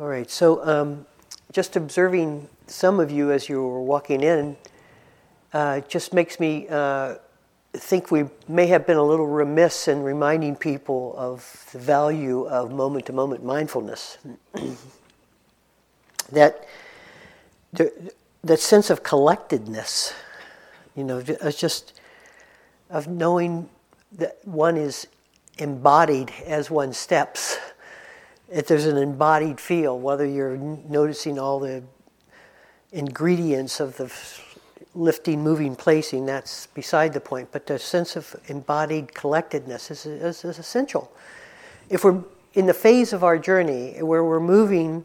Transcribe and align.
All 0.00 0.06
right, 0.06 0.30
so 0.30 0.66
um, 0.66 1.04
just 1.52 1.76
observing 1.76 2.48
some 2.66 3.00
of 3.00 3.10
you 3.10 3.32
as 3.32 3.50
you 3.50 3.60
were 3.60 3.82
walking 3.82 4.22
in 4.22 4.56
uh, 5.52 5.80
just 5.80 6.14
makes 6.14 6.40
me 6.40 6.66
uh, 6.70 7.16
think 7.74 8.10
we 8.10 8.24
may 8.48 8.66
have 8.68 8.86
been 8.86 8.96
a 8.96 9.02
little 9.02 9.26
remiss 9.26 9.88
in 9.88 10.02
reminding 10.02 10.56
people 10.56 11.14
of 11.18 11.68
the 11.72 11.78
value 11.78 12.46
of 12.46 12.72
moment 12.72 13.04
to 13.06 13.12
moment 13.12 13.44
mindfulness. 13.44 14.16
that, 16.32 16.64
the, 17.74 18.10
that 18.42 18.58
sense 18.58 18.88
of 18.88 19.02
collectedness, 19.02 20.14
you 20.96 21.04
know, 21.04 21.22
it's 21.26 21.60
just 21.60 22.00
of 22.88 23.06
knowing 23.06 23.68
that 24.12 24.38
one 24.46 24.78
is 24.78 25.06
embodied 25.58 26.32
as 26.46 26.70
one 26.70 26.94
steps. 26.94 27.58
If 28.50 28.66
there's 28.66 28.86
an 28.86 28.96
embodied 28.96 29.60
feel, 29.60 29.98
whether 29.98 30.26
you're 30.26 30.56
noticing 30.56 31.38
all 31.38 31.60
the 31.60 31.82
ingredients 32.92 33.78
of 33.78 33.96
the 33.96 34.12
lifting, 34.94 35.42
moving, 35.42 35.76
placing, 35.76 36.26
that's 36.26 36.66
beside 36.66 37.12
the 37.12 37.20
point. 37.20 37.50
But 37.52 37.66
the 37.66 37.78
sense 37.78 38.16
of 38.16 38.34
embodied 38.48 39.14
collectedness 39.14 39.90
is, 39.90 40.06
is, 40.06 40.44
is 40.44 40.58
essential. 40.58 41.12
If 41.88 42.04
we're 42.04 42.22
in 42.54 42.66
the 42.66 42.74
phase 42.74 43.12
of 43.12 43.22
our 43.22 43.38
journey 43.38 44.02
where 44.02 44.24
we're 44.24 44.40
moving 44.40 45.04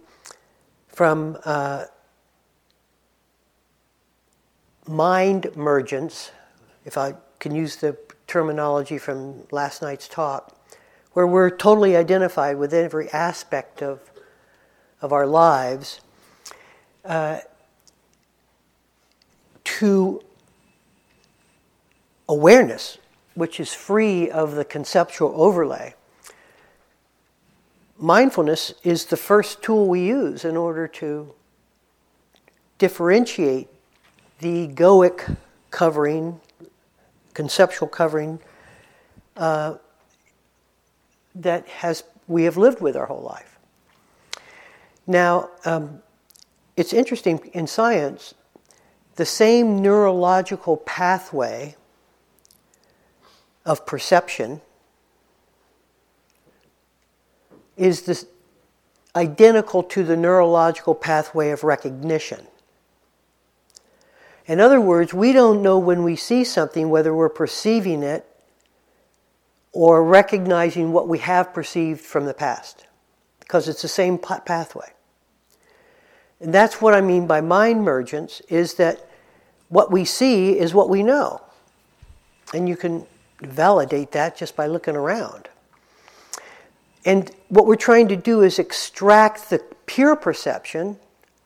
from 0.88 1.38
uh, 1.46 1.86
mind 4.88 5.56
mergence, 5.56 6.32
if 6.86 6.98
I 6.98 7.14
can 7.40 7.54
use 7.54 7.76
the 7.76 7.96
terminology 8.28 8.98
from 8.98 9.44
last 9.52 9.82
night's 9.82 10.08
talk, 10.08 10.58
where 11.16 11.26
we're 11.26 11.50
totally 11.50 11.96
identified 11.96 12.58
with 12.58 12.74
every 12.74 13.10
aspect 13.12 13.82
of, 13.82 14.02
of 15.02 15.14
our 15.14 15.26
lives, 15.26 16.02
uh, 17.06 17.40
to 19.64 20.22
awareness, 22.28 22.98
which 23.34 23.62
is 23.62 23.74
free 23.74 24.30
of 24.30 24.56
the 24.56 24.66
conceptual 24.66 25.32
overlay. 25.38 25.96
Mindfulness 27.98 28.74
is 28.84 29.06
the 29.06 29.16
first 29.16 29.64
tool 29.64 29.88
we 29.88 30.06
use 30.06 30.44
in 30.44 30.58
order 30.58 30.86
to 30.86 31.34
differentiate 32.78 33.70
the 34.40 34.68
egoic 34.68 35.38
covering 35.72 36.42
conceptual 37.34 37.88
covering 37.88 38.38
uh, 39.38 39.76
that 41.36 41.68
has 41.68 42.04
we 42.28 42.44
have 42.44 42.58
lived 42.58 42.82
with 42.82 42.96
our 42.96 43.06
whole 43.06 43.22
life. 43.22 43.60
Now, 45.06 45.52
um, 45.66 46.02
it's 46.76 46.94
interesting 46.94 47.50
in 47.54 47.68
science, 47.68 48.34
the 49.16 49.26
same 49.26 49.82
neurological 49.82 50.78
pathway 50.78 51.76
of 53.66 53.86
perception 53.86 54.62
is 57.78 58.04
this 58.04 58.26
identical 59.16 59.84
to 59.84 60.04
the 60.04 60.18
neurological 60.18 60.96
pathway 60.96 61.52
of 61.52 61.64
recognition. 61.64 62.48
In 64.46 64.60
other 64.60 64.80
words, 64.80 65.14
we 65.14 65.32
don't 65.32 65.62
know 65.62 65.80
when 65.80 66.04
we 66.04 66.16
see 66.16 66.44
something 66.44 66.90
whether 66.90 67.14
we're 67.14 67.30
perceiving 67.30 68.04
it 68.04 68.26
or 69.76 70.02
recognizing 70.06 70.94
what 70.94 71.10
we 71.10 71.18
have 71.18 71.54
perceived 71.54 72.00
from 72.00 72.24
the 72.26 72.34
past 72.34 72.88
because 73.42 73.68
it's 73.68 73.82
the 73.82 73.90
same 73.90 74.18
pathway. 74.18 74.88
And 76.40 76.54
that's 76.54 76.82
what 76.82 76.94
I 76.94 77.02
mean 77.02 77.28
by 77.28 77.42
mind 77.42 77.84
mergence 77.84 78.42
is 78.48 78.76
that 78.76 79.10
what 79.68 79.92
we 79.92 80.06
see 80.06 80.58
is 80.58 80.74
what 80.74 80.90
we 80.90 81.04
know. 81.04 81.42
And 82.54 82.70
you 82.70 82.78
can 82.78 83.06
validate 83.42 84.14
that 84.14 84.38
just 84.38 84.56
by 84.56 84.66
looking 84.66 84.96
around. 84.96 85.50
And 87.04 87.30
what 87.50 87.68
we're 87.68 87.76
trying 87.76 88.08
to 88.08 88.16
do 88.16 88.44
is 88.44 88.58
extract 88.58 89.50
the 89.50 89.60
pure 89.88 90.16
perception 90.16 90.98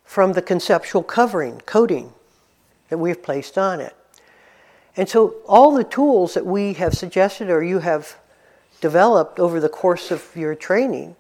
from 0.06 0.34
the 0.34 0.42
conceptual 0.44 1.02
covering, 1.02 1.62
coating 1.66 2.14
that 2.90 3.00
we've 3.00 3.24
placed 3.24 3.58
on 3.58 3.82
it. 3.82 3.96
And 4.98 5.08
so, 5.08 5.36
all 5.48 5.72
the 5.72 5.84
tools 5.84 6.34
that 6.34 6.46
we 6.46 6.74
have 6.74 6.94
suggested 6.94 7.50
or 7.50 7.64
you 7.64 7.80
have 7.80 8.18
developed 8.82 9.40
over 9.40 9.60
the 9.60 9.70
course 9.70 10.12
of 10.12 10.36
your 10.36 10.56
training 10.56 11.16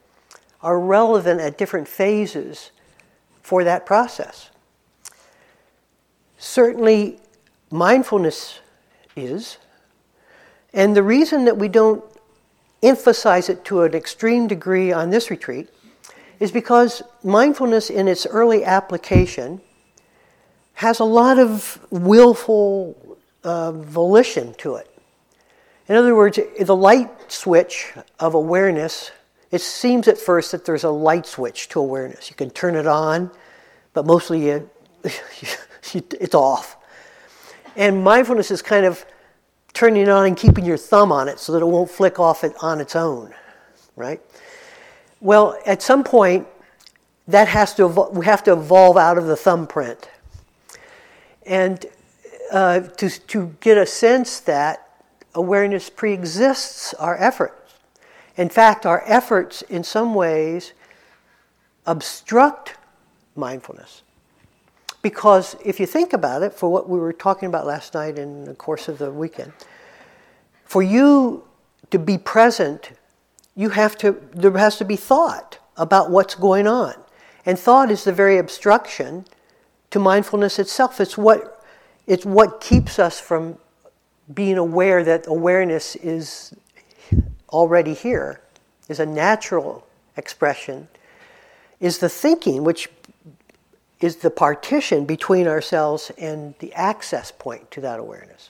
are 0.62 0.80
relevant 0.80 1.40
at 1.40 1.58
different 1.58 1.88
phases 1.88 2.72
for 3.42 3.64
that 3.64 3.86
process. 3.86 4.50
Certainly, 6.38 7.20
mindfulness 7.72 8.60
is, 9.16 9.58
and 10.74 10.96
the 10.96 11.04
reason 11.04 11.46
that 11.46 11.58
we 11.58 11.68
don't 11.68 12.04
emphasize 12.82 13.50
it 13.50 13.66
to 13.66 13.82
an 13.84 13.94
extreme 13.94 14.48
degree 14.48 14.92
on 14.92 15.10
this 15.10 15.30
retreat 15.30 15.70
is 16.40 16.52
because 16.52 17.02
mindfulness, 17.24 17.90
in 17.90 18.08
its 18.08 18.26
early 18.26 18.64
application, 18.64 19.62
has 20.76 21.00
a 21.00 21.06
lot 21.06 21.38
of 21.38 21.86
willful 21.90 23.09
uh, 23.44 23.72
volition 23.72 24.54
to 24.56 24.76
it. 24.76 24.90
In 25.88 25.96
other 25.96 26.16
words, 26.16 26.40
the 26.60 26.76
light 26.76 27.32
switch 27.32 27.94
of 28.20 28.36
awareness, 28.36 29.12
it 29.52 29.62
seems 29.62 30.08
at 30.08 30.18
first 30.18 30.52
that 30.52 30.66
there's 30.66 30.84
a 30.84 30.90
light 30.90 31.26
switch 31.26 31.70
to 31.70 31.80
awareness. 31.80 32.30
You 32.30 32.36
can 32.36 32.52
turn 32.52 32.76
it 32.76 32.86
on, 32.86 33.32
but 33.94 34.06
mostly 34.06 34.46
you, 34.48 34.70
it's 35.94 36.36
off. 36.36 36.78
And 37.76 38.04
mindfulness 38.04 38.52
is 38.52 38.62
kind 38.62 38.86
of 38.86 39.04
turning 39.74 40.04
it 40.04 40.10
on 40.10 40.26
and 40.26 40.38
keeping 40.38 40.66
your 40.66 40.78
thumb 40.78 41.12
on 41.12 41.28
it 41.28 41.40
so 41.40 41.54
that 41.54 41.62
it 41.62 41.66
won't 41.66 41.90
flick 41.90 42.20
off 42.20 42.44
it 42.44 42.54
on 42.62 42.80
its 42.80 42.96
own, 42.96 43.34
right? 43.96 44.22
Well, 45.22 45.60
at 45.66 45.82
some 45.82 46.04
point, 46.04 46.48
that 47.28 47.48
has 47.48 47.76
to 47.76 47.88
we 47.88 48.26
have 48.26 48.44
to 48.44 48.54
evolve 48.54 48.98
out 48.98 49.18
of 49.18 49.28
the 49.28 49.36
thumbprint 49.36 50.10
and 51.46 51.86
uh, 52.52 52.82
to, 52.82 53.10
to 53.10 53.56
get 53.60 53.78
a 53.78 53.86
sense 53.86 54.40
that 54.42 54.90
awareness 55.36 55.90
preexists 55.90 56.94
our 57.00 57.18
efforts. 57.18 57.76
In 58.38 58.50
fact, 58.50 58.86
our 58.86 59.04
efforts, 59.06 59.62
in 59.64 59.84
some 59.84 60.16
ways, 60.16 60.74
obstruct 61.86 62.76
mindfulness. 63.36 64.04
Because 65.02 65.56
if 65.64 65.80
you 65.80 65.86
think 65.86 66.14
about 66.14 66.44
it, 66.44 66.54
for 66.54 66.70
what 66.70 66.90
we 66.90 67.00
were 67.00 67.14
talking 67.14 67.48
about 67.48 67.66
last 67.66 67.94
night 67.94 68.18
in 68.18 68.46
the 68.46 68.54
course 68.54 68.88
of 68.88 68.98
the 68.98 69.12
weekend, 69.12 69.54
for 70.66 70.82
you 70.82 71.44
to 71.92 71.98
be 71.98 72.18
present, 72.18 72.92
you 73.56 73.70
have 73.70 73.98
to, 73.98 74.22
there 74.34 74.56
has 74.58 74.78
to 74.78 74.86
be 74.86 74.96
thought 74.96 75.58
about 75.78 76.12
what's 76.12 76.36
going 76.36 76.68
on. 76.68 76.94
And 77.46 77.58
thought 77.58 77.90
is 77.90 78.04
the 78.04 78.14
very 78.14 78.38
obstruction 78.38 79.26
to 79.92 80.00
mindfulness 80.00 80.60
itself. 80.60 81.00
It's 81.00 81.18
what, 81.18 81.59
it's 82.10 82.26
what 82.26 82.60
keeps 82.60 82.98
us 82.98 83.20
from 83.20 83.58
being 84.34 84.58
aware 84.58 85.04
that 85.04 85.28
awareness 85.28 85.96
is 85.96 86.54
already 87.50 87.94
here, 87.94 88.42
is 88.90 89.00
a 89.00 89.06
natural 89.06 89.86
expression, 90.18 90.88
is 91.80 92.00
the 92.00 92.10
thinking, 92.10 92.64
which 92.64 92.90
is 94.02 94.18
the 94.18 94.30
partition 94.32 95.06
between 95.06 95.48
ourselves 95.48 96.12
and 96.18 96.56
the 96.60 96.74
access 96.74 97.32
point 97.32 97.70
to 97.70 97.82
that 97.82 98.00
awareness. 98.00 98.50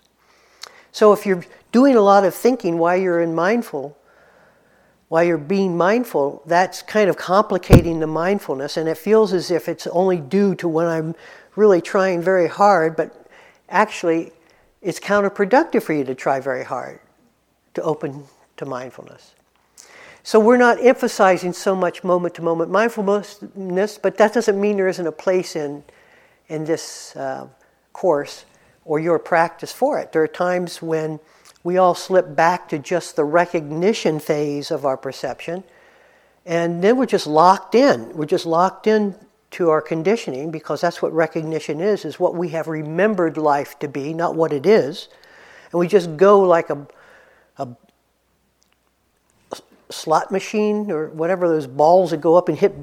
So 0.93 1.11
if 1.11 1.25
you're 1.25 1.43
doing 1.73 1.97
a 1.97 2.01
lot 2.01 2.23
of 2.23 2.33
thinking 2.33 2.77
while 2.77 2.97
you're 2.97 3.21
in 3.21 3.35
mindful, 3.35 3.97
while 5.09 5.23
you're 5.23 5.37
being 5.37 5.75
mindful, 5.75 6.43
that's 6.45 6.81
kind 6.81 7.09
of 7.09 7.17
complicating 7.17 7.99
the 7.99 8.07
mindfulness, 8.07 8.77
and 8.77 8.87
it 8.87 8.97
feels 8.97 9.33
as 9.33 9.51
if 9.51 9.67
it's 9.67 9.87
only 9.87 10.17
due 10.17 10.55
to 10.55 10.67
when 10.67 10.87
I'm 10.87 11.13
really 11.57 11.81
trying 11.81 12.21
very 12.21 12.47
hard, 12.47 12.95
but 12.95 13.25
actually, 13.69 14.31
it's 14.81 14.99
counterproductive 14.99 15.83
for 15.83 15.93
you 15.93 16.03
to 16.05 16.15
try 16.15 16.39
very 16.39 16.63
hard 16.63 16.99
to 17.73 17.81
open 17.81 18.23
to 18.57 18.65
mindfulness. 18.65 19.33
So 20.23 20.39
we're 20.39 20.57
not 20.57 20.83
emphasizing 20.83 21.53
so 21.53 21.75
much 21.75 22.03
moment 22.03 22.35
to 22.35 22.41
moment 22.41 22.69
mindfulness, 22.69 23.39
but 23.97 24.17
that 24.17 24.33
doesn't 24.33 24.59
mean 24.59 24.77
there 24.77 24.87
isn't 24.87 25.07
a 25.07 25.11
place 25.11 25.55
in, 25.55 25.83
in 26.47 26.65
this 26.65 27.15
uh, 27.15 27.47
course 27.93 28.45
or 28.85 28.99
your 28.99 29.17
practice 29.17 29.71
for 29.71 29.99
it. 29.99 30.11
There 30.11 30.21
are 30.21 30.27
times 30.27 30.81
when 30.81 31.19
we 31.63 31.77
all 31.77 31.95
slip 31.95 32.35
back 32.35 32.69
to 32.69 32.79
just 32.79 33.15
the 33.15 33.23
recognition 33.23 34.19
phase 34.19 34.71
of 34.71 34.85
our 34.85 34.97
perception. 34.97 35.63
And 36.45 36.83
then 36.83 36.97
we're 36.97 37.05
just 37.05 37.27
locked 37.27 37.75
in. 37.75 38.15
We're 38.15 38.25
just 38.25 38.45
locked 38.45 38.87
in 38.87 39.15
to 39.51 39.69
our 39.69 39.81
conditioning 39.81 40.51
because 40.51 40.81
that's 40.81 41.01
what 41.01 41.11
recognition 41.13 41.81
is, 41.81 42.05
is 42.05 42.19
what 42.19 42.35
we 42.35 42.49
have 42.49 42.67
remembered 42.67 43.37
life 43.37 43.77
to 43.79 43.87
be, 43.87 44.13
not 44.13 44.35
what 44.35 44.53
it 44.53 44.65
is. 44.65 45.09
And 45.71 45.79
we 45.79 45.87
just 45.87 46.17
go 46.17 46.41
like 46.41 46.69
a, 46.69 46.87
a 47.57 47.67
slot 49.89 50.31
machine 50.31 50.91
or 50.91 51.09
whatever 51.09 51.47
those 51.47 51.67
balls 51.67 52.11
that 52.11 52.21
go 52.21 52.35
up 52.35 52.49
and 52.49 52.57
hit 52.57 52.73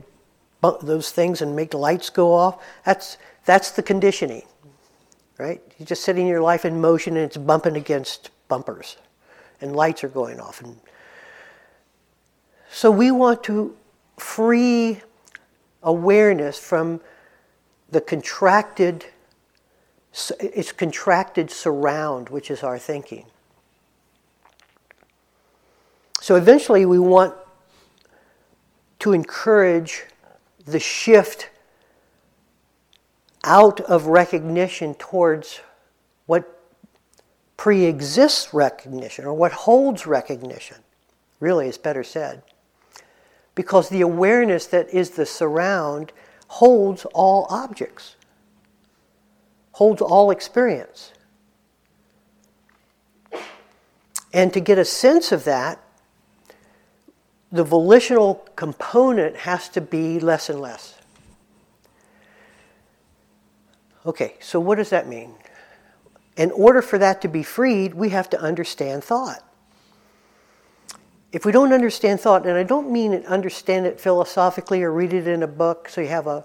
those 0.83 1.13
things 1.13 1.43
and 1.43 1.55
make 1.55 1.75
lights 1.75 2.11
go 2.11 2.33
off. 2.33 2.63
That's, 2.85 3.19
that's 3.45 3.71
the 3.71 3.83
conditioning, 3.83 4.43
right? 5.39 5.63
You're 5.79 5.87
just 5.87 6.03
setting 6.03 6.27
your 6.27 6.41
life 6.41 6.65
in 6.65 6.81
motion 6.81 7.17
and 7.17 7.25
it's 7.25 7.37
bumping 7.37 7.77
against 7.77 8.31
bumpers 8.49 8.97
and 9.61 9.77
lights 9.77 10.03
are 10.03 10.09
going 10.09 10.41
off. 10.41 10.61
And 10.61 10.77
so 12.71 12.91
we 12.91 13.13
want 13.13 13.45
to 13.45 13.77
free 14.19 15.01
awareness 15.87 16.59
from 16.59 17.01
the 17.91 18.01
contracted, 18.01 19.07
it's 20.41 20.73
contracted 20.73 21.51
surround, 21.51 22.29
which 22.29 22.51
is 22.51 22.63
our 22.63 22.79
thinking. 22.79 23.25
So 26.21 26.35
eventually 26.35 26.85
we 26.85 26.99
want 26.99 27.35
to 28.99 29.13
encourage 29.13 30.05
the 30.65 30.81
shift 30.81 31.51
out 33.45 33.81
of 33.83 34.07
recognition 34.07 34.95
towards 34.95 35.61
what 36.27 36.61
pre 37.57 37.85
exists 37.85 38.53
recognition 38.53 39.25
or 39.25 39.35
what 39.35 39.53
holds 39.53 40.05
recognition, 40.05 40.79
really, 41.39 41.69
is 41.69 41.79
better 41.79 42.03
said. 42.03 42.43
Because 43.57 43.89
the 43.89 44.03
awareness 44.03 44.67
that 44.67 44.89
is 44.91 45.11
the 45.11 45.27
surround 45.27 46.13
holds 46.47 47.05
all 47.07 47.47
objects, 47.51 48.15
holds 49.73 50.01
all 50.01 50.31
experience. 50.31 51.13
And 54.33 54.53
to 54.53 54.61
get 54.61 54.79
a 54.79 54.85
sense 54.85 55.33
of 55.33 55.45
that, 55.45 55.81
the 57.51 57.65
volitional 57.65 58.47
component 58.57 59.37
has 59.39 59.69
to 59.71 59.81
be 59.81 60.21
less 60.21 60.51
and 60.51 60.61
less. 60.61 60.99
Okay, 64.05 64.35
so 64.41 64.61
what 64.61 64.77
does 64.77 64.91
that 64.91 65.09
mean? 65.09 65.35
In 66.37 66.51
order 66.51 66.83
for 66.83 66.99
that 66.99 67.23
to 67.23 67.29
be 67.29 67.43
freed, 67.43 67.95
we 67.95 68.11
have 68.11 68.29
to 68.31 68.41
understand 68.41 69.03
thought. 69.03 69.43
If 71.33 71.45
we 71.45 71.53
don't 71.53 71.73
understand 71.73 72.21
thought, 72.21 72.47
and 72.47 72.57
I 72.57 72.63
don't 72.63 72.91
mean 72.91 73.13
understand 73.27 73.87
it 73.87 74.01
philosophically 74.01 74.83
or 74.83 74.93
read 74.93 75.13
it 75.13 75.27
in 75.27 75.43
a 75.43 75.49
book 75.49 75.89
so 75.89 76.01
you 76.01 76.09
have 76.09 76.27
a, 76.27 76.45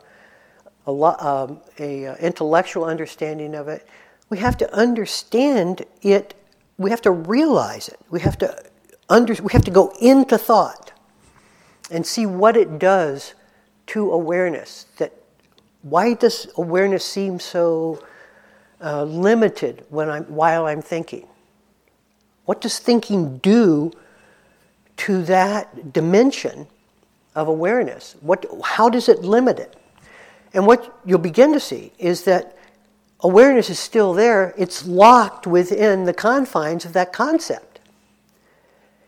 a, 0.87 0.91
um, 0.91 1.61
a, 1.79 2.03
a 2.03 2.11
uh, 2.11 2.15
intellectual 2.15 2.85
understanding 2.85 3.55
of 3.55 3.67
it, 3.67 3.87
we 4.29 4.39
have 4.39 4.57
to 4.57 4.73
understand 4.73 5.85
it. 6.01 6.33
We 6.77 6.89
have 6.89 7.01
to 7.03 7.11
realize 7.11 7.89
it. 7.89 7.99
We 8.09 8.21
have 8.21 8.37
to 8.39 8.63
under, 9.09 9.33
we 9.43 9.51
have 9.51 9.65
to 9.65 9.71
go 9.71 9.93
into 10.01 10.37
thought 10.37 10.93
and 11.91 12.05
see 12.05 12.25
what 12.25 12.55
it 12.55 12.79
does 12.79 13.35
to 13.87 14.11
awareness. 14.11 14.85
That 14.97 15.13
why 15.81 16.13
does 16.13 16.47
awareness 16.57 17.03
seem 17.03 17.39
so 17.39 18.03
uh, 18.81 19.03
limited 19.03 19.85
when 19.89 20.09
I'm 20.09 20.23
while 20.23 20.65
I'm 20.65 20.81
thinking? 20.81 21.27
What 22.45 22.61
does 22.61 22.79
thinking 22.79 23.37
do 23.39 23.91
to 25.01 25.23
that 25.23 25.93
dimension 25.93 26.67
of 27.33 27.47
awareness? 27.47 28.15
What, 28.21 28.45
how 28.63 28.87
does 28.87 29.09
it 29.09 29.21
limit 29.21 29.57
it? 29.57 29.75
And 30.53 30.67
what 30.67 30.95
you'll 31.05 31.17
begin 31.17 31.53
to 31.53 31.59
see 31.59 31.91
is 31.97 32.23
that 32.25 32.55
awareness 33.21 33.71
is 33.71 33.79
still 33.79 34.13
there. 34.13 34.53
It's 34.57 34.85
locked 34.85 35.47
within 35.47 36.03
the 36.03 36.13
confines 36.13 36.85
of 36.85 36.93
that 36.93 37.13
concept. 37.13 37.79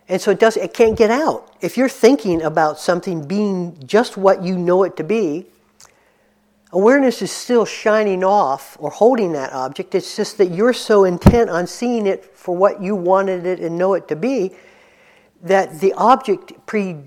And 0.09 0.19
so 0.19 0.31
it 0.31 0.39
does 0.39 0.57
it 0.57 0.73
can't 0.73 0.97
get 0.97 1.11
out. 1.11 1.55
If 1.61 1.77
you're 1.77 1.89
thinking 1.89 2.41
about 2.41 2.79
something 2.79 3.27
being 3.27 3.77
just 3.85 4.17
what 4.17 4.41
you 4.41 4.57
know 4.57 4.83
it 4.83 4.97
to 4.97 5.03
be, 5.03 5.45
awareness 6.71 7.21
is 7.21 7.31
still 7.31 7.65
shining 7.65 8.23
off 8.23 8.77
or 8.79 8.89
holding 8.89 9.33
that 9.33 9.53
object. 9.53 9.93
It's 9.93 10.15
just 10.15 10.39
that 10.39 10.47
you're 10.47 10.73
so 10.73 11.03
intent 11.03 11.51
on 11.51 11.67
seeing 11.67 12.07
it 12.07 12.35
for 12.35 12.55
what 12.55 12.81
you 12.81 12.95
wanted 12.95 13.45
it 13.45 13.59
and 13.59 13.77
know 13.77 13.93
it 13.93 14.07
to 14.07 14.15
be 14.15 14.53
that 15.43 15.79
the 15.79 15.93
object 15.93 16.53
pre, 16.65 16.97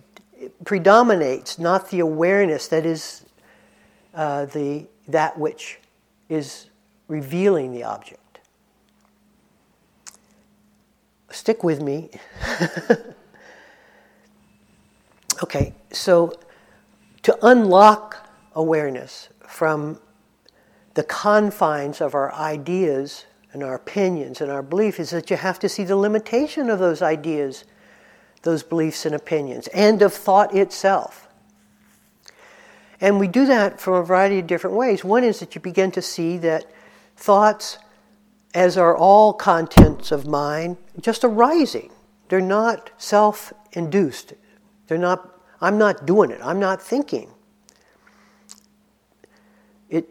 predominates, 0.64 1.58
not 1.58 1.90
the 1.90 1.98
awareness 1.98 2.68
that 2.68 2.86
is 2.86 3.24
uh, 4.14 4.46
the 4.46 4.86
that 5.08 5.38
which 5.38 5.80
is 6.28 6.70
revealing 7.08 7.72
the 7.72 7.82
object. 7.82 8.20
stick 11.36 11.62
with 11.62 11.80
me. 11.80 12.10
okay, 15.42 15.74
so 15.92 16.32
to 17.22 17.46
unlock 17.46 18.28
awareness 18.54 19.28
from 19.46 20.00
the 20.94 21.04
confines 21.04 22.00
of 22.00 22.14
our 22.14 22.32
ideas 22.34 23.26
and 23.52 23.62
our 23.62 23.74
opinions 23.74 24.40
and 24.40 24.50
our 24.50 24.62
beliefs 24.62 24.98
is 24.98 25.10
that 25.10 25.30
you 25.30 25.36
have 25.36 25.58
to 25.58 25.68
see 25.68 25.84
the 25.84 25.96
limitation 25.96 26.70
of 26.70 26.78
those 26.78 27.02
ideas, 27.02 27.64
those 28.46 28.62
beliefs 28.62 29.04
and 29.04 29.14
opinions, 29.14 29.66
and 29.68 30.00
of 30.00 30.14
thought 30.14 30.54
itself. 30.54 31.28
And 32.98 33.20
we 33.20 33.28
do 33.28 33.44
that 33.44 33.78
from 33.78 33.94
a 33.94 34.02
variety 34.02 34.38
of 34.38 34.46
different 34.46 34.74
ways. 34.74 35.04
One 35.04 35.22
is 35.22 35.40
that 35.40 35.54
you 35.54 35.60
begin 35.60 35.90
to 35.92 36.00
see 36.00 36.38
that 36.38 36.64
thoughts 37.16 37.76
as 38.54 38.78
are 38.78 38.96
all 38.96 39.34
contents 39.34 40.10
of 40.10 40.26
mind, 40.26 40.78
just 40.98 41.22
arising. 41.24 41.90
They're 42.28 42.40
not 42.40 42.90
self 42.96 43.52
induced. 43.72 44.32
They're 44.86 44.96
not, 44.96 45.38
I'm 45.60 45.76
not 45.76 46.06
doing 46.06 46.30
it, 46.30 46.40
I'm 46.42 46.58
not 46.58 46.80
thinking. 46.80 47.30
It, 49.90 50.08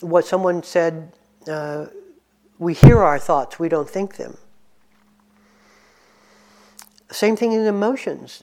what 0.00 0.24
someone 0.24 0.62
said, 0.62 1.12
uh, 1.46 1.86
we 2.58 2.72
hear 2.72 3.02
our 3.02 3.18
thoughts, 3.18 3.58
we 3.58 3.68
don't 3.68 3.90
think 3.90 4.16
them. 4.16 4.38
Same 7.12 7.36
thing 7.36 7.52
in 7.52 7.66
emotions. 7.66 8.42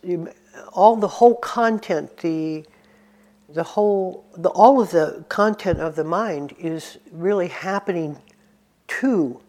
All 0.74 0.96
the 0.96 1.08
whole 1.08 1.36
content, 1.36 2.18
the 2.18 2.66
the 3.52 3.64
whole, 3.64 4.26
the, 4.38 4.50
all 4.50 4.80
of 4.80 4.92
the 4.92 5.26
content 5.28 5.80
of 5.80 5.96
the 5.96 6.04
mind 6.04 6.54
is 6.60 7.00
really 7.12 7.48
happening 7.48 8.18
to 8.88 9.42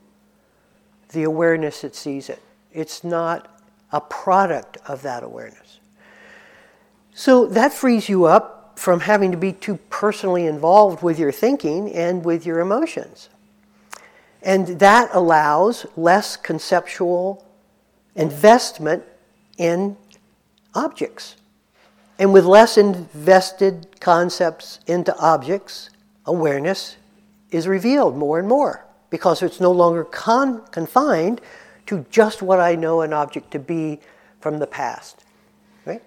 the 1.11 1.22
awareness 1.22 1.82
that 1.82 1.94
sees 1.94 2.31
it. 2.31 2.40
It's 2.72 3.05
not 3.05 3.61
a 3.93 4.00
product 4.00 4.78
of 4.87 5.02
that 5.02 5.23
awareness. 5.23 5.81
So 7.12 7.46
that 7.46 7.73
frees 7.73 8.08
you 8.08 8.25
up 8.25 8.78
from 8.78 9.00
having 9.00 9.31
to 9.32 9.37
be 9.37 9.52
too 9.52 9.76
personally 9.90 10.47
involved 10.47 11.02
with 11.02 11.18
your 11.18 11.33
thinking 11.33 11.92
and 11.92 12.25
with 12.25 12.47
your 12.47 12.61
emotions. 12.61 13.28
And 14.42 14.78
that 14.78 15.11
allows 15.12 15.85
less 15.97 16.37
conceptual 16.37 17.45
investment 18.14 19.04
in 19.59 19.97
objects. 20.75 21.37
And 22.19 22.33
with 22.33 22.45
less 22.45 22.76
invested 22.76 24.00
concepts 24.00 24.80
into 24.87 25.16
objects, 25.19 25.90
awareness 26.26 26.97
is 27.50 27.66
revealed 27.66 28.16
more 28.16 28.38
and 28.38 28.49
more 28.49 28.85
because 29.09 29.42
it's 29.42 29.61
no 29.61 29.73
longer 29.73 30.04
con- 30.04 30.62
confined 30.71 31.40
to 31.87 32.07
just 32.11 32.42
what 32.42 32.61
I 32.61 32.76
know 32.76 33.00
an 33.00 33.12
object 33.12 33.50
to 33.52 33.59
be 33.59 33.99
from 34.40 34.59
the 34.59 34.66
past. 34.66 35.25
Right? 35.85 36.02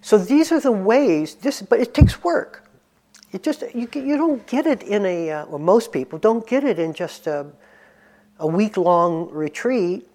So 0.00 0.18
these 0.18 0.50
are 0.52 0.60
the 0.60 0.72
ways, 0.72 1.36
this, 1.36 1.62
but 1.62 1.80
it 1.80 1.94
takes 1.94 2.24
work. 2.24 2.68
It 3.32 3.44
just, 3.44 3.62
you, 3.74 3.88
you 3.94 4.16
don't 4.16 4.44
get 4.46 4.66
it 4.66 4.82
in 4.82 5.06
a, 5.06 5.30
uh, 5.30 5.44
or 5.44 5.58
most 5.58 5.92
people 5.92 6.18
don't 6.18 6.46
get 6.46 6.64
it 6.64 6.78
in 6.78 6.92
just 6.92 7.28
a, 7.28 7.46
a 8.40 8.46
week 8.46 8.76
long 8.76 9.30
retreat. 9.30 10.09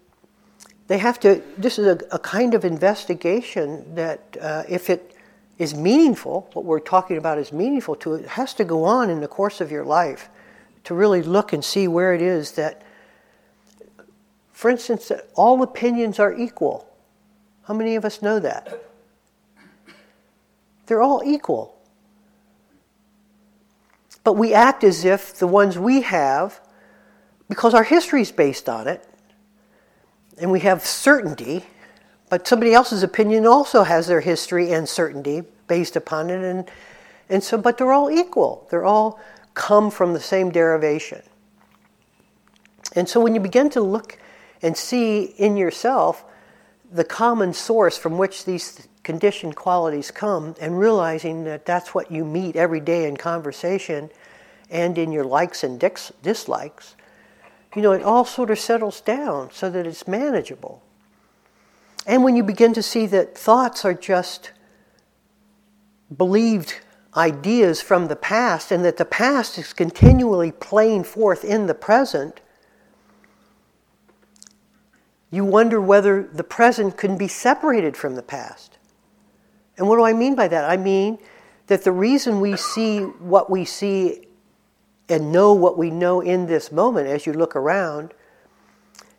They 0.88 1.00
have 1.00 1.20
to, 1.22 1.42
this 1.58 1.80
is 1.80 1.88
a, 1.88 2.00
a 2.12 2.20
kind 2.20 2.54
of 2.54 2.64
investigation 2.64 3.96
that 3.96 4.38
uh, 4.40 4.64
if 4.70 4.90
it 4.90 5.16
is 5.58 5.74
meaningful, 5.74 6.50
what 6.54 6.66
we're 6.66 6.80
talking 6.80 7.18
about 7.18 7.38
is 7.38 7.52
meaningful 7.52 7.96
to 7.96 8.16
it, 8.16 8.28
has 8.28 8.54
to 8.56 8.64
go 8.64 8.84
on 8.84 9.10
in 9.10 9.22
the 9.22 9.28
course 9.28 9.62
of 9.62 9.72
your 9.72 9.86
life 9.86 10.30
to 10.84 10.94
really 10.94 11.24
look 11.24 11.54
and 11.54 11.66
see 11.66 11.88
where 11.88 12.14
it 12.14 12.22
is 12.22 12.52
that, 12.54 12.84
for 14.52 14.70
instance, 14.70 15.08
that 15.08 15.28
all 15.34 15.64
opinions 15.64 16.20
are 16.20 16.34
equal. 16.34 16.88
How 17.64 17.74
many 17.74 17.96
of 17.96 18.06
us 18.06 18.22
know 18.22 18.40
that? 18.40 18.84
They're 20.86 21.02
all 21.02 21.24
equal. 21.26 21.76
But 24.24 24.34
we 24.34 24.54
act 24.54 24.84
as 24.84 25.06
if 25.06 25.36
the 25.36 25.48
ones 25.48 25.80
we 25.80 26.02
have, 26.02 26.60
because 27.50 27.74
our 27.74 27.84
history 27.84 28.22
is 28.22 28.32
based 28.32 28.70
on 28.70 28.88
it, 28.88 29.08
and 30.38 30.52
we 30.52 30.60
have 30.62 30.86
certainty, 30.86 31.66
but 32.30 32.48
somebody 32.48 32.74
else's 32.74 33.04
opinion 33.04 33.46
also 33.46 33.84
has 33.84 34.08
their 34.08 34.22
history 34.22 34.72
and 34.72 34.88
certainty 34.88 35.44
based 35.68 35.96
upon 35.96 36.30
it, 36.30 36.44
and, 36.44 36.70
and 37.30 37.44
so, 37.44 37.58
but 37.58 37.78
they're 37.78 37.94
all 37.94 38.12
equal. 38.12 38.68
They're 38.70 38.86
all 38.86 39.20
come 39.54 39.90
from 39.90 40.14
the 40.14 40.20
same 40.20 40.52
derivation. 40.52 41.24
And 42.96 43.10
so 43.10 43.20
when 43.20 43.34
you 43.36 43.42
begin 43.42 43.70
to 43.72 43.82
look 43.82 44.20
and 44.62 44.76
see 44.78 45.24
in 45.24 45.58
yourself 45.58 46.24
the 46.92 47.04
common 47.04 47.54
source 47.54 47.98
from 47.98 48.18
which 48.18 48.46
these 48.46 48.88
conditioned 49.04 49.56
qualities 49.56 50.12
come 50.12 50.56
and 50.60 50.80
realizing 50.80 51.44
that 51.44 51.66
that's 51.66 51.94
what 51.94 52.12
you 52.12 52.26
meet 52.26 52.56
every 52.56 52.80
day 52.80 53.08
in 53.08 53.18
conversation 53.18 54.10
and 54.70 54.98
in 54.98 55.12
your 55.12 55.24
likes 55.24 55.64
and 55.64 55.80
dis- 55.80 56.12
dislikes, 56.24 56.96
you 57.76 57.82
know, 57.82 57.92
it 57.92 58.04
all 58.04 58.26
sort 58.26 58.50
of 58.50 58.60
settles 58.60 59.02
down 59.02 59.50
so 59.52 59.70
that 59.70 59.86
it's 59.86 60.08
manageable. 60.08 60.82
And 62.08 62.24
when 62.24 62.36
you 62.36 62.44
begin 62.44 62.74
to 62.74 62.84
see 62.84 63.06
that 63.08 63.38
thoughts 63.38 63.84
are 63.84 63.94
just 63.94 64.52
believed 66.16 66.76
ideas 67.16 67.82
from 67.82 68.08
the 68.08 68.16
past 68.16 68.72
and 68.72 68.86
that 68.86 68.98
the 68.98 69.06
past 69.06 69.58
is 69.58 69.74
continually 69.74 70.52
playing 70.52 71.04
forth 71.04 71.44
in 71.44 71.68
the 71.68 71.74
present, 71.74 72.42
you 75.32 75.44
wonder 75.44 75.82
whether 75.82 76.24
the 76.24 76.44
present 76.44 76.96
can 76.96 77.18
be 77.18 77.28
separated 77.28 77.98
from 77.98 78.16
the 78.16 78.24
past. 78.24 78.78
And 79.78 79.88
what 79.88 79.98
do 79.98 80.06
I 80.06 80.14
mean 80.14 80.36
by 80.36 80.48
that? 80.48 80.70
I 80.70 80.78
mean 80.78 81.18
that 81.68 81.84
the 81.84 81.92
reason 81.92 82.40
we 82.40 82.56
see 82.56 83.00
what 83.00 83.50
we 83.50 83.66
see 83.66 84.28
and 85.08 85.32
know 85.32 85.54
what 85.54 85.78
we 85.78 85.92
know 85.92 86.22
in 86.22 86.48
this 86.48 86.72
moment 86.72 87.08
as 87.08 87.26
you 87.26 87.34
look 87.34 87.56
around 87.56 88.14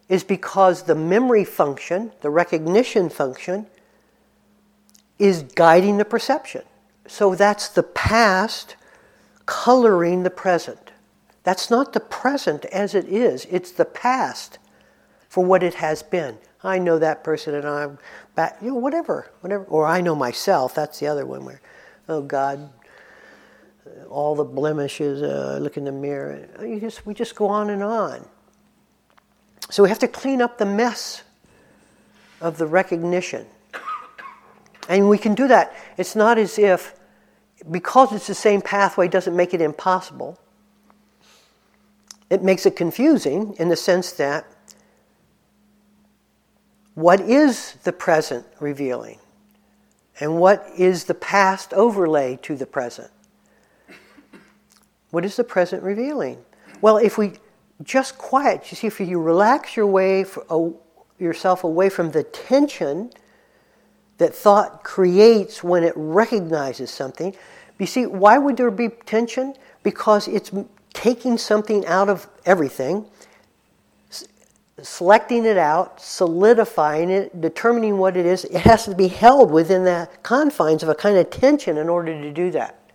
is 0.08 0.24
because 0.24 0.84
the 0.84 0.94
memory 0.94 1.44
function, 1.44 2.12
the 2.20 2.30
recognition 2.30 3.08
function, 3.08 3.66
is 5.18 5.42
guiding 5.42 5.98
the 5.98 6.04
perception. 6.04 6.62
So 7.06 7.34
that's 7.34 7.68
the 7.68 7.82
past 7.82 8.76
coloring 9.46 10.22
the 10.22 10.30
present. 10.30 10.92
That's 11.44 11.70
not 11.70 11.92
the 11.92 12.00
present 12.00 12.64
as 12.66 12.94
it 12.94 13.06
is, 13.06 13.46
it's 13.50 13.70
the 13.70 13.84
past 13.84 14.58
for 15.28 15.44
what 15.44 15.62
it 15.62 15.74
has 15.74 16.02
been. 16.02 16.38
I 16.64 16.78
know 16.78 16.98
that 16.98 17.22
person 17.22 17.54
and 17.54 17.66
I'm 17.66 17.98
back, 18.34 18.58
you 18.60 18.70
know, 18.70 18.76
whatever, 18.76 19.30
whatever. 19.40 19.64
Or 19.64 19.86
I 19.86 20.00
know 20.00 20.16
myself, 20.16 20.74
that's 20.74 20.98
the 20.98 21.06
other 21.06 21.24
one 21.24 21.44
where, 21.44 21.60
oh 22.08 22.22
God, 22.22 22.70
all 24.08 24.34
the 24.34 24.44
blemishes, 24.44 25.22
uh, 25.22 25.58
look 25.60 25.76
in 25.76 25.84
the 25.84 25.92
mirror. 25.92 26.48
You 26.60 26.80
just, 26.80 27.06
we 27.06 27.14
just 27.14 27.34
go 27.34 27.48
on 27.48 27.70
and 27.70 27.82
on. 27.82 28.26
So 29.70 29.82
we 29.82 29.88
have 29.88 29.98
to 30.00 30.08
clean 30.08 30.40
up 30.40 30.58
the 30.58 30.66
mess 30.66 31.22
of 32.40 32.58
the 32.58 32.66
recognition. 32.66 33.46
And 34.88 35.08
we 35.08 35.18
can 35.18 35.34
do 35.34 35.48
that. 35.48 35.74
It's 35.96 36.14
not 36.14 36.38
as 36.38 36.58
if, 36.58 36.94
because 37.70 38.12
it's 38.12 38.26
the 38.26 38.34
same 38.34 38.62
pathway, 38.62 39.08
doesn't 39.08 39.34
make 39.34 39.54
it 39.54 39.60
impossible. 39.60 40.38
It 42.30 42.42
makes 42.42 42.66
it 42.66 42.76
confusing 42.76 43.54
in 43.58 43.68
the 43.68 43.76
sense 43.76 44.12
that 44.12 44.46
what 46.94 47.20
is 47.20 47.72
the 47.84 47.92
present 47.92 48.46
revealing? 48.58 49.18
And 50.18 50.38
what 50.38 50.66
is 50.78 51.04
the 51.04 51.14
past 51.14 51.74
overlay 51.74 52.38
to 52.42 52.56
the 52.56 52.64
present? 52.64 53.10
What 55.16 55.24
is 55.24 55.36
the 55.36 55.44
present 55.44 55.82
revealing? 55.82 56.44
Well, 56.82 56.98
if 56.98 57.16
we 57.16 57.32
just 57.82 58.18
quiet, 58.18 58.70
you 58.70 58.76
see, 58.76 58.86
if 58.86 59.00
you 59.00 59.18
relax 59.18 59.74
your 59.74 59.86
way 59.86 60.24
for, 60.24 60.44
uh, 60.50 60.76
yourself 61.18 61.64
away 61.64 61.88
from 61.88 62.10
the 62.10 62.22
tension 62.22 63.10
that 64.18 64.34
thought 64.34 64.84
creates 64.84 65.64
when 65.64 65.84
it 65.84 65.94
recognizes 65.96 66.90
something. 66.90 67.34
You 67.78 67.86
see, 67.86 68.04
why 68.04 68.36
would 68.36 68.58
there 68.58 68.70
be 68.70 68.90
tension? 69.06 69.54
Because 69.82 70.28
it's 70.28 70.52
taking 70.92 71.38
something 71.38 71.86
out 71.86 72.10
of 72.10 72.28
everything, 72.44 73.06
selecting 74.82 75.46
it 75.46 75.56
out, 75.56 75.98
solidifying 75.98 77.08
it, 77.08 77.40
determining 77.40 77.96
what 77.96 78.18
it 78.18 78.26
is. 78.26 78.44
It 78.44 78.60
has 78.60 78.84
to 78.84 78.94
be 78.94 79.08
held 79.08 79.50
within 79.50 79.84
the 79.84 80.10
confines 80.22 80.82
of 80.82 80.90
a 80.90 80.94
kind 80.94 81.16
of 81.16 81.30
tension 81.30 81.78
in 81.78 81.88
order 81.88 82.12
to 82.12 82.30
do 82.30 82.50
that. 82.50 82.85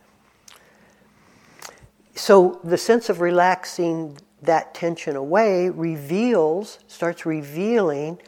So 2.15 2.59
the 2.63 2.77
sense 2.77 3.09
of 3.09 3.21
relaxing 3.21 4.17
that 4.41 4.73
tension 4.73 5.15
away 5.15 5.69
reveals, 5.69 6.79
starts 6.87 7.25
revealing 7.25 8.19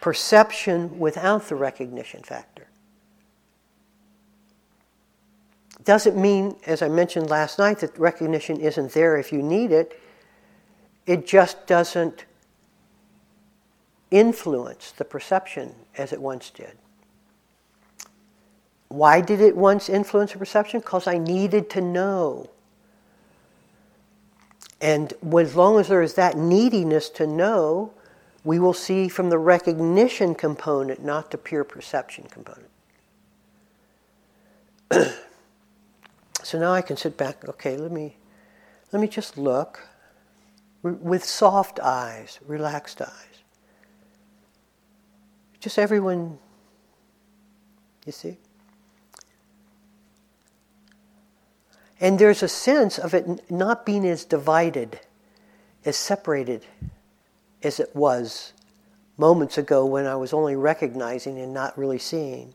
perception 0.00 0.98
without 0.98 1.48
the 1.48 1.56
recognition 1.56 2.22
factor. 2.22 2.68
Doesn't 5.84 6.16
mean, 6.16 6.56
as 6.66 6.80
I 6.80 6.88
mentioned 6.88 7.28
last 7.28 7.58
night, 7.58 7.80
that 7.80 7.98
recognition 7.98 8.58
isn't 8.58 8.92
there 8.92 9.18
if 9.18 9.32
you 9.32 9.42
need 9.42 9.70
it. 9.70 10.00
It 11.06 11.26
just 11.26 11.66
doesn't 11.66 12.24
influence 14.10 14.92
the 14.92 15.04
perception 15.04 15.74
as 15.98 16.12
it 16.12 16.22
once 16.22 16.50
did. 16.50 16.78
Why 18.88 19.20
did 19.20 19.40
it 19.40 19.56
once 19.56 19.88
influence 19.88 20.32
the 20.32 20.38
perception? 20.38 20.80
Because 20.80 21.06
I 21.06 21.18
needed 21.18 21.68
to 21.70 21.80
know. 21.80 22.48
And 24.80 25.14
as 25.38 25.56
long 25.56 25.78
as 25.78 25.88
there 25.88 26.02
is 26.02 26.14
that 26.14 26.36
neediness 26.36 27.08
to 27.10 27.26
know, 27.26 27.92
we 28.44 28.58
will 28.58 28.74
see 28.74 29.08
from 29.08 29.30
the 29.30 29.38
recognition 29.38 30.34
component, 30.34 31.02
not 31.02 31.30
the 31.30 31.38
pure 31.38 31.64
perception 31.64 32.26
component. 32.30 32.70
so 36.42 36.58
now 36.58 36.72
I 36.72 36.82
can 36.82 36.96
sit 36.96 37.16
back, 37.16 37.48
okay, 37.48 37.76
let 37.76 37.90
me, 37.90 38.16
let 38.92 39.00
me 39.00 39.08
just 39.08 39.38
look 39.38 39.88
with 40.82 41.24
soft 41.24 41.80
eyes, 41.80 42.38
relaxed 42.46 43.00
eyes. 43.00 43.34
Just 45.58 45.78
everyone, 45.78 46.38
you 48.04 48.12
see? 48.12 48.36
And 52.04 52.18
there's 52.18 52.42
a 52.42 52.48
sense 52.48 52.98
of 52.98 53.14
it 53.14 53.50
not 53.50 53.86
being 53.86 54.06
as 54.06 54.26
divided, 54.26 55.00
as 55.86 55.96
separated 55.96 56.66
as 57.62 57.80
it 57.80 57.96
was 57.96 58.52
moments 59.16 59.56
ago 59.56 59.86
when 59.86 60.04
I 60.04 60.14
was 60.14 60.34
only 60.34 60.54
recognizing 60.54 61.40
and 61.40 61.54
not 61.54 61.78
really 61.78 61.98
seeing. 61.98 62.52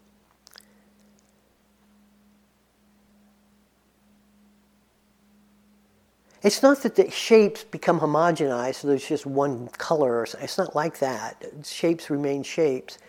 It's 6.44 6.62
not 6.62 6.84
that 6.84 6.94
the 6.94 7.10
shapes 7.10 7.64
become 7.64 8.02
homogenized, 8.02 8.76
so 8.76 8.88
there's 8.88 9.08
just 9.08 9.26
one 9.26 9.70
color. 9.70 10.26
It's 10.26 10.60
not 10.60 10.76
like 10.76 11.00
that. 11.00 11.44
Shapes 11.64 12.12
remain 12.12 12.44
shapes. 12.44 13.00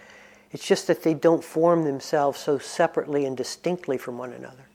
It's 0.52 0.66
just 0.66 0.86
that 0.86 1.02
they 1.02 1.12
don't 1.12 1.44
form 1.44 1.84
themselves 1.84 2.40
so 2.40 2.56
separately 2.56 3.26
and 3.26 3.36
distinctly 3.36 3.98
from 3.98 4.16
one 4.16 4.32
another. 4.32 4.69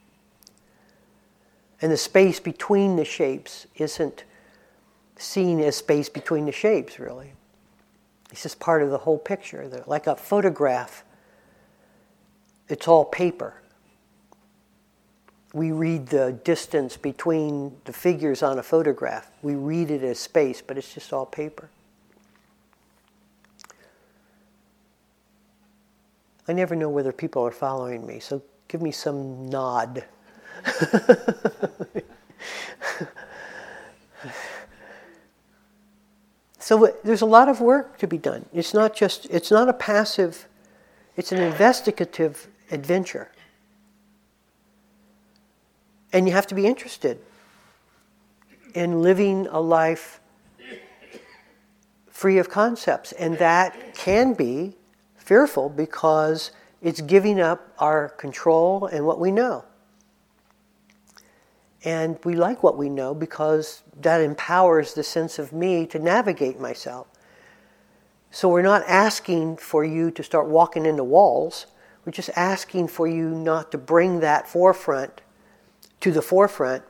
And 1.86 1.92
the 1.92 1.98
space 1.98 2.40
between 2.40 2.96
the 2.96 3.06
shapes 3.06 3.68
isn't 3.76 4.24
seen 5.18 5.60
as 5.60 5.76
space 5.76 6.10
between 6.10 6.48
the 6.48 6.52
shapes, 6.52 6.98
really. 6.98 7.34
It's 8.32 8.42
just 8.42 8.60
part 8.60 8.82
of 8.82 8.90
the 8.90 8.98
whole 8.98 9.20
picture. 9.20 9.70
Like 9.86 10.08
a 10.08 10.16
photograph, 10.16 11.04
it's 12.70 12.88
all 12.88 13.06
paper. 13.06 13.62
We 15.54 15.72
read 15.72 16.08
the 16.08 16.32
distance 16.44 16.98
between 16.98 17.78
the 17.86 17.94
figures 17.94 18.42
on 18.42 18.58
a 18.58 18.64
photograph. 18.64 19.30
We 19.44 19.54
read 19.54 19.92
it 19.92 20.02
as 20.02 20.18
space, 20.18 20.64
but 20.64 20.80
it's 20.80 20.92
just 20.92 21.14
all 21.14 21.28
paper. 21.28 21.70
I 26.48 26.54
never 26.54 26.76
know 26.76 26.90
whether 26.90 27.12
people 27.12 27.46
are 27.46 27.52
following 27.52 28.08
me, 28.08 28.20
so 28.20 28.42
give 28.70 28.82
me 28.82 28.90
some 28.90 29.48
nod. 29.50 30.04
So 36.66 36.92
there's 37.04 37.22
a 37.22 37.28
lot 37.28 37.48
of 37.48 37.62
work 37.62 38.00
to 38.00 38.08
be 38.08 38.18
done. 38.18 38.48
It's 38.52 38.74
not 38.74 38.96
just, 38.96 39.28
it's 39.28 39.52
not 39.52 39.70
a 39.70 39.74
passive, 39.74 40.48
it's 41.16 41.32
an 41.32 41.40
investigative 41.40 42.48
adventure. 42.72 43.30
And 46.12 46.28
you 46.28 46.34
have 46.34 46.48
to 46.48 46.56
be 46.56 46.66
interested 46.66 47.20
in 48.74 49.04
living 49.04 49.46
a 49.52 49.60
life 49.60 50.20
free 52.10 52.40
of 52.40 52.50
concepts. 52.50 53.12
And 53.12 53.38
that 53.38 53.94
can 53.94 54.34
be 54.34 54.76
fearful 55.18 55.70
because 55.70 56.50
it's 56.82 57.00
giving 57.00 57.40
up 57.40 57.76
our 57.78 58.10
control 58.10 58.88
and 58.88 59.06
what 59.06 59.20
we 59.20 59.32
know. 59.32 59.66
And 61.86 62.18
we 62.26 62.36
like 62.36 62.64
what 62.64 62.78
we 62.78 62.90
know 62.90 63.14
because 63.14 63.84
that 64.02 64.20
empowers 64.20 64.96
the 64.96 65.04
sense 65.04 65.38
of 65.38 65.54
me 65.54 65.86
to 65.86 66.00
navigate 66.00 66.60
myself. 66.60 67.08
So 68.32 68.50
we're 68.50 68.64
not 68.64 68.84
asking 68.88 69.58
for 69.58 69.86
you 69.86 70.10
to 70.12 70.24
start 70.24 70.48
walking 70.48 70.88
into 70.88 71.04
walls. 71.04 71.68
We're 72.04 72.12
just 72.12 72.32
asking 72.36 72.88
for 72.88 73.08
you 73.08 73.30
not 73.30 73.72
to 73.72 73.78
bring 73.78 74.20
that 74.22 74.48
forefront 74.48 75.22
to 76.02 76.12
the 76.12 76.24
forefront 76.24 76.84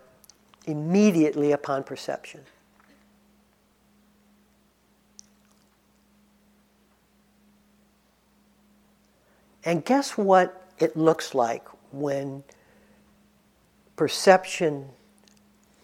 immediately 0.65 1.51
upon 1.51 1.83
perception. 1.83 2.41
And 9.65 9.83
guess 9.83 10.17
what 10.17 10.69
it 10.79 10.95
looks 10.95 11.35
like 11.35 11.67
when 11.91 12.43
perception 13.95 14.89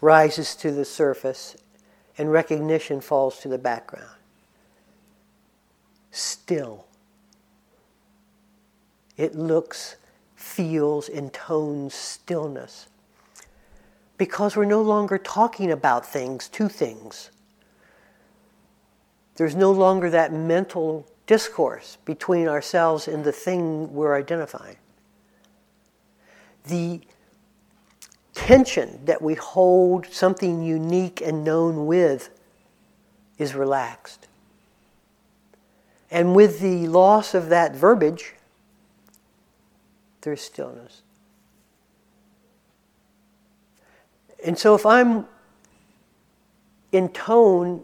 rises 0.01 0.56
to 0.56 0.72
the 0.72 0.86
surface 0.86 1.56
and 2.18 2.32
recognition 2.32 3.01
falls 3.01 3.39
to 3.39 3.48
the 3.48 3.58
background? 3.58 4.10
Still. 6.12 6.86
It 9.18 9.36
looks, 9.36 9.96
feels, 10.36 11.08
intones 11.08 11.94
stillness. 11.94 12.88
Because 14.18 14.56
we're 14.56 14.65
no 14.65 14.82
longer 14.82 15.18
talking 15.18 15.72
about 15.72 16.06
things 16.06 16.48
to 16.50 16.68
things. 16.68 17.32
There's 19.36 19.56
no 19.56 19.72
longer 19.72 20.10
that 20.10 20.34
mental 20.34 21.08
discourse 21.25 21.98
between 22.06 22.48
ourselves 22.48 23.08
and 23.08 23.24
the 23.24 23.32
thing 23.32 23.94
we're 23.94 24.15
identifying. 24.15 24.75
The 26.68 27.01
tension 28.45 29.00
that 29.05 29.21
we 29.21 29.36
hold 29.36 30.07
something 30.07 30.63
unique 30.63 31.21
and 31.21 31.43
known 31.43 31.86
with 31.86 32.31
is 33.38 33.53
relaxed. 33.53 34.27
And 36.10 36.36
with 36.36 36.60
the 36.60 36.88
loss 36.88 37.36
of 37.36 37.50
that 37.50 37.75
verbiage, 37.75 38.33
there's 40.21 40.41
stillness. 40.41 41.03
And 44.43 44.57
so 44.57 44.74
if 44.74 44.88
I'm 44.88 45.27
in 46.91 47.10
tone, 47.10 47.83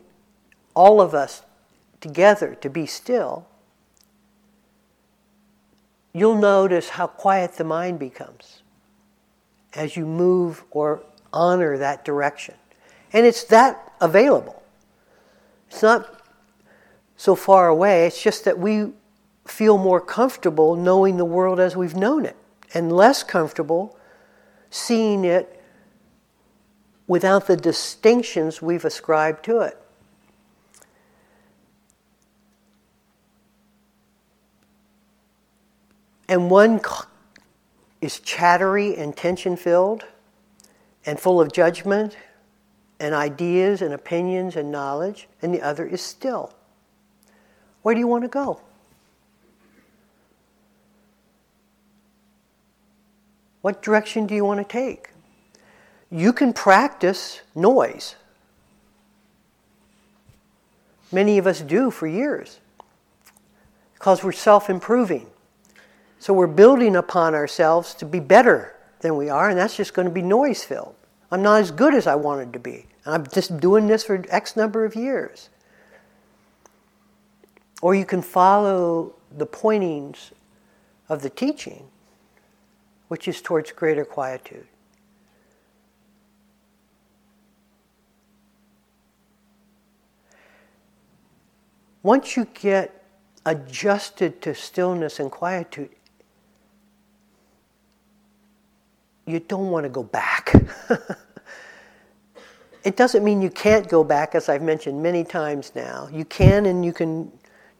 all 0.73 0.99
of 0.99 1.13
us 1.13 1.43
together 2.01 2.55
to 2.55 2.69
be 2.69 2.87
still, 2.87 3.47
you'll 6.13 6.35
notice 6.39 6.89
how 6.89 7.05
quiet 7.05 7.53
the 7.53 7.63
mind 7.63 7.99
becomes 7.99 8.63
as 9.77 9.95
you 9.95 10.05
move 10.05 10.63
or 10.71 11.03
honor 11.31 11.77
that 11.77 12.03
direction. 12.03 12.55
And 13.13 13.25
it's 13.25 13.43
that 13.45 13.93
available. 14.01 14.63
It's 15.69 15.81
not 15.81 16.21
so 17.15 17.35
far 17.35 17.67
away, 17.67 18.05
it's 18.05 18.21
just 18.21 18.45
that 18.45 18.59
we 18.59 18.91
feel 19.45 19.77
more 19.77 20.01
comfortable 20.01 20.75
knowing 20.75 21.17
the 21.17 21.25
world 21.25 21.59
as 21.59 21.75
we've 21.75 21.95
known 21.95 22.25
it 22.25 22.35
and 22.73 22.91
less 22.91 23.23
comfortable 23.23 23.97
seeing 24.69 25.23
it 25.23 25.63
without 27.07 27.47
the 27.47 27.55
distinctions 27.55 28.61
we've 28.61 28.85
ascribed 28.85 29.45
to 29.45 29.61
it. 29.61 29.81
And 36.27 36.51
one 36.51 36.81
is 38.01 38.19
chattery 38.19 38.95
and 38.95 39.15
tension 39.15 39.55
filled 39.55 40.05
and 41.05 41.19
full 41.19 41.41
of 41.41 41.51
judgment 41.51 42.17
and 42.99 43.13
ideas 43.13 43.81
and 43.81 43.93
opinions 43.93 44.55
and 44.55 44.71
knowledge, 44.71 45.27
and 45.41 45.53
the 45.53 45.61
other 45.61 45.85
is 45.85 46.01
still. 46.01 46.53
Where 47.81 47.93
do 47.93 47.99
you 47.99 48.07
want 48.07 48.23
to 48.23 48.27
go? 48.27 48.59
What 53.61 53.81
direction 53.81 54.27
do 54.27 54.35
you 54.35 54.45
want 54.45 54.59
to 54.59 54.63
take? 54.63 55.09
You 56.09 56.33
can 56.33 56.53
practice 56.53 57.41
noise. 57.53 58.15
Many 61.11 61.37
of 61.37 61.47
us 61.47 61.61
do 61.61 61.91
for 61.91 62.07
years 62.07 62.59
because 63.93 64.23
we're 64.23 64.31
self 64.31 64.69
improving. 64.69 65.27
So 66.19 66.33
we're 66.33 66.47
building 66.47 66.95
upon 66.95 67.35
ourselves 67.35 67.93
to 67.95 68.05
be 68.05 68.19
better 68.19 68.75
than 69.01 69.15
we 69.15 69.29
are, 69.29 69.49
and 69.49 69.57
that's 69.57 69.77
just 69.77 69.93
going 69.93 70.07
to 70.07 70.13
be 70.13 70.21
noise 70.21 70.63
filled. 70.63 70.95
I'm 71.31 71.41
not 71.41 71.61
as 71.61 71.71
good 71.71 71.93
as 71.93 72.07
I 72.07 72.15
wanted 72.15 72.53
to 72.53 72.59
be. 72.59 72.85
And 73.05 73.15
I'm 73.15 73.27
just 73.27 73.59
doing 73.59 73.87
this 73.87 74.03
for 74.03 74.23
X 74.29 74.55
number 74.55 74.85
of 74.85 74.95
years. 74.95 75.49
Or 77.81 77.93
you 77.93 78.05
can 78.05 78.21
follow 78.21 79.13
the 79.37 79.45
pointings 79.45 80.31
of 81.09 81.21
the 81.21 81.29
teaching, 81.29 81.85
which 83.07 83.27
is 83.27 83.41
towards 83.41 83.71
greater 83.71 84.03
quietude. 84.03 84.67
Once 92.03 92.37
you 92.37 92.47
get 92.53 93.03
adjusted 93.45 94.41
to 94.41 94.55
stillness 94.55 95.19
and 95.19 95.29
quietude, 95.29 95.89
you 99.27 99.41
don't 99.41 99.69
want 99.69 99.83
to 99.83 99.89
go 99.89 100.03
back. 100.03 100.53
it 102.83 102.95
doesn't 102.95 103.23
mean 103.23 103.41
you 103.41 103.49
can't 103.49 103.87
go 103.89 104.03
back, 104.03 104.33
as 104.33 104.47
I've 104.47 104.61
mentioned 104.61 105.03
many 105.03 105.23
times 105.23 105.73
now. 105.75 106.07
You 106.11 106.25
can 106.25 106.65
and 106.65 106.83
you 106.85 106.93
can 106.93 107.31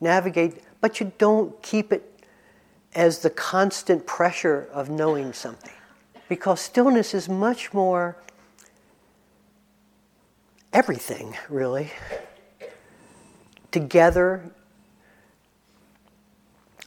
navigate, 0.02 0.62
but 0.82 1.00
you 1.00 1.12
don't 1.18 1.60
keep 1.64 1.94
it 1.94 2.22
as 2.94 3.20
the 3.20 3.30
constant 3.30 4.06
pressure 4.06 4.68
of 4.74 4.90
knowing 4.90 5.32
something. 5.32 5.72
Because 6.28 6.60
stillness 6.60 7.14
is 7.14 7.30
much 7.30 7.74
more 7.74 8.18
everything, 10.74 11.36
really. 11.50 11.92
Together, 13.72 14.52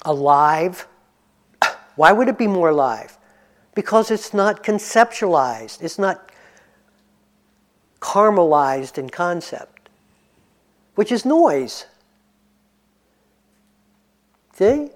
alive. 0.02 0.86
Why 1.96 2.12
would 2.12 2.28
it 2.28 2.36
be 2.36 2.46
more 2.46 2.68
alive? 2.68 3.16
Because 3.80 4.10
it's 4.10 4.34
not 4.34 4.62
conceptualized, 4.62 5.80
it's 5.80 5.98
not 5.98 6.30
caramelized 7.98 8.98
in 8.98 9.08
concept, 9.08 9.88
which 10.96 11.10
is 11.10 11.24
noise. 11.24 11.86
See? 14.52 14.90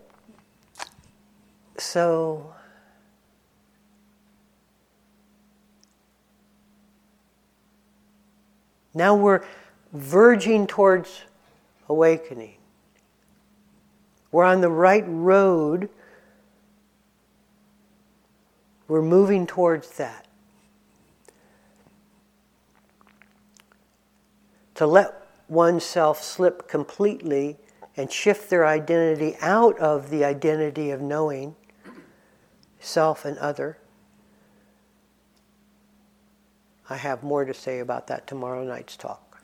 So, 1.78 2.52
now 8.92 9.14
we're 9.14 9.46
verging 9.94 10.66
towards 10.66 11.22
awakening. 11.88 12.56
We're 14.30 14.44
on 14.44 14.60
the 14.60 14.68
right 14.68 15.04
road. 15.06 15.88
We're 18.88 19.02
moving 19.02 19.46
towards 19.46 19.90
that. 19.96 20.26
To 24.74 24.86
let 24.86 25.26
oneself 25.48 26.22
slip 26.22 26.68
completely 26.68 27.56
and 27.96 28.10
shift 28.10 28.50
their 28.50 28.66
identity 28.66 29.36
out 29.40 29.78
of 29.78 30.10
the 30.10 30.24
identity 30.24 30.90
of 30.90 31.00
knowing 31.00 31.54
self 32.80 33.24
and 33.24 33.38
other. 33.38 33.78
I 36.90 36.96
have 36.96 37.22
more 37.22 37.44
to 37.44 37.54
say 37.54 37.78
about 37.78 38.08
that 38.08 38.26
tomorrow 38.26 38.64
night's 38.64 38.96
talk. 38.96 39.42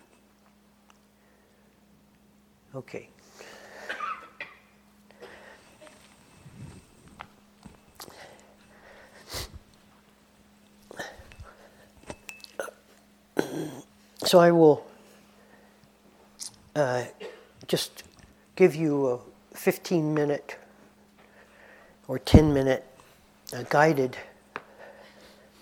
Okay. 2.74 3.09
So 14.31 14.38
I 14.38 14.53
will 14.53 14.87
uh, 16.77 17.03
just 17.66 18.05
give 18.55 18.77
you 18.77 19.09
a 19.09 19.19
15 19.57 20.14
minute 20.14 20.57
or 22.07 22.21
10 22.21 22.55
minute 22.55 22.87
uh, 23.53 23.64
guided 23.69 24.16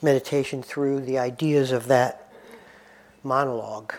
meditation 0.02 0.62
through 0.62 1.00
the 1.00 1.16
ideas 1.16 1.72
of 1.72 1.87
that 1.87 2.31
monologue. 3.22 3.94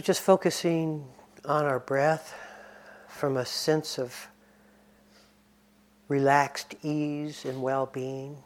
So 0.00 0.04
just 0.04 0.22
focusing 0.22 1.04
on 1.44 1.66
our 1.66 1.78
breath 1.78 2.34
from 3.06 3.36
a 3.36 3.44
sense 3.44 3.98
of 3.98 4.28
relaxed 6.08 6.74
ease 6.82 7.44
and 7.44 7.60
well 7.60 7.84
being. 7.84 8.38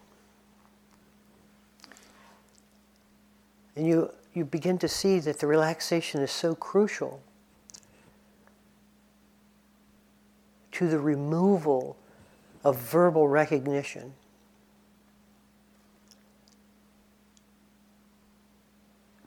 And 3.76 3.86
you, 3.86 4.10
you 4.32 4.44
begin 4.44 4.78
to 4.78 4.88
see 4.88 5.20
that 5.20 5.38
the 5.38 5.46
relaxation 5.46 6.22
is 6.22 6.32
so 6.32 6.56
crucial 6.56 7.22
to 10.72 10.88
the 10.88 10.98
removal 10.98 11.96
of 12.64 12.76
verbal 12.80 13.28
recognition. 13.28 14.14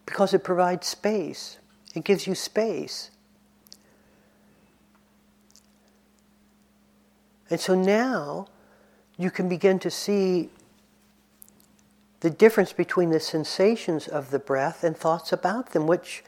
Because 0.05 0.33
it 0.33 0.43
provides 0.43 0.87
space, 0.87 1.59
it 1.97 2.03
gives 2.03 2.27
you 2.27 2.35
space. 2.35 3.09
And 7.49 7.59
so 7.59 7.75
now 7.75 8.47
you 9.17 9.31
can 9.31 9.49
begin 9.49 9.79
to 9.79 9.89
see 9.89 10.49
the 12.19 12.29
difference 12.29 12.73
between 12.73 13.09
the 13.09 13.19
sensations 13.19 14.07
of 14.07 14.31
the 14.31 14.39
breath 14.39 14.83
and 14.83 14.95
thoughts 14.95 15.31
about 15.31 15.71
them, 15.71 15.87
which 15.87 16.23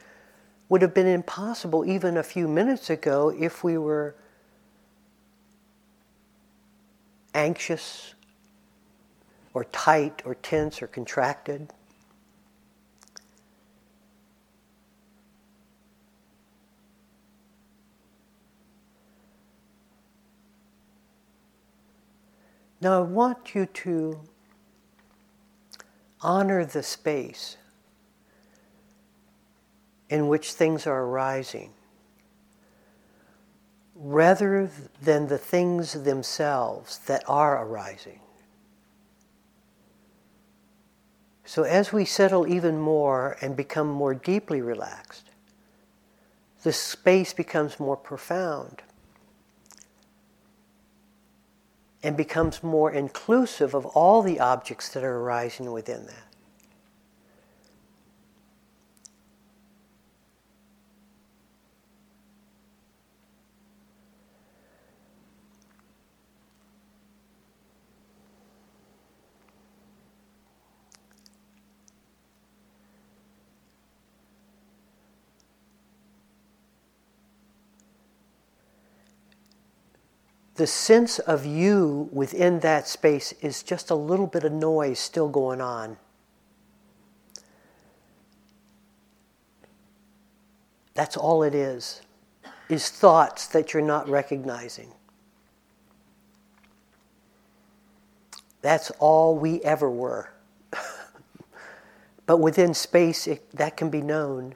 would 0.69 0.81
have 0.81 0.93
been 0.93 1.07
impossible 1.07 1.85
even 1.85 2.17
a 2.17 2.23
few 2.23 2.47
minutes 2.47 2.89
ago 2.89 3.29
if 3.37 3.63
we 3.63 3.77
were 3.77 4.15
anxious 7.33 8.13
or 9.53 9.65
tight 9.65 10.21
or 10.25 10.35
tense 10.35 10.81
or 10.81 10.87
contracted. 10.87 11.73
Now, 22.81 22.99
I 22.99 23.01
want 23.01 23.55
you 23.55 23.65
to 23.65 24.19
honor 26.21 26.65
the 26.65 26.83
space 26.83 27.57
in 30.09 30.27
which 30.27 30.53
things 30.53 30.87
are 30.87 31.03
arising 31.03 31.73
rather 33.95 34.71
than 35.01 35.27
the 35.27 35.37
things 35.37 35.91
themselves 35.91 36.99
that 36.99 37.23
are 37.27 37.65
arising. 37.65 38.21
So, 41.43 41.63
as 41.63 41.91
we 41.91 42.05
settle 42.05 42.47
even 42.47 42.79
more 42.79 43.35
and 43.41 43.57
become 43.57 43.89
more 43.89 44.13
deeply 44.13 44.61
relaxed, 44.61 45.31
the 46.63 46.71
space 46.71 47.33
becomes 47.33 47.79
more 47.79 47.97
profound 47.97 48.83
and 52.01 52.15
becomes 52.15 52.63
more 52.63 52.91
inclusive 52.91 53.73
of 53.73 53.85
all 53.87 54.21
the 54.21 54.39
objects 54.39 54.89
that 54.89 55.03
are 55.03 55.17
arising 55.17 55.71
within 55.71 56.05
that. 56.05 56.28
The 80.59 80.67
sense 80.67 81.19
of 81.19 81.45
you 81.45 82.09
within 82.11 82.59
that 82.59 82.85
space 82.85 83.31
is 83.41 83.63
just 83.63 83.89
a 83.89 83.95
little 83.95 84.27
bit 84.27 84.43
of 84.43 84.51
noise 84.51 84.99
still 84.99 85.29
going 85.29 85.61
on. 85.61 85.95
That's 90.95 91.15
all 91.15 91.43
it 91.43 91.55
is, 91.55 92.01
is 92.67 92.89
thoughts 92.89 93.47
that 93.47 93.73
you're 93.73 93.81
not 93.81 94.09
recognizing. 94.09 94.91
That's 98.61 98.91
all 98.99 99.37
we 99.37 99.61
ever 99.61 99.89
were. 99.89 100.29
but 102.25 102.41
within 102.41 102.73
space, 102.73 103.27
it, 103.27 103.49
that 103.51 103.77
can 103.77 103.89
be 103.89 104.01
known. 104.01 104.55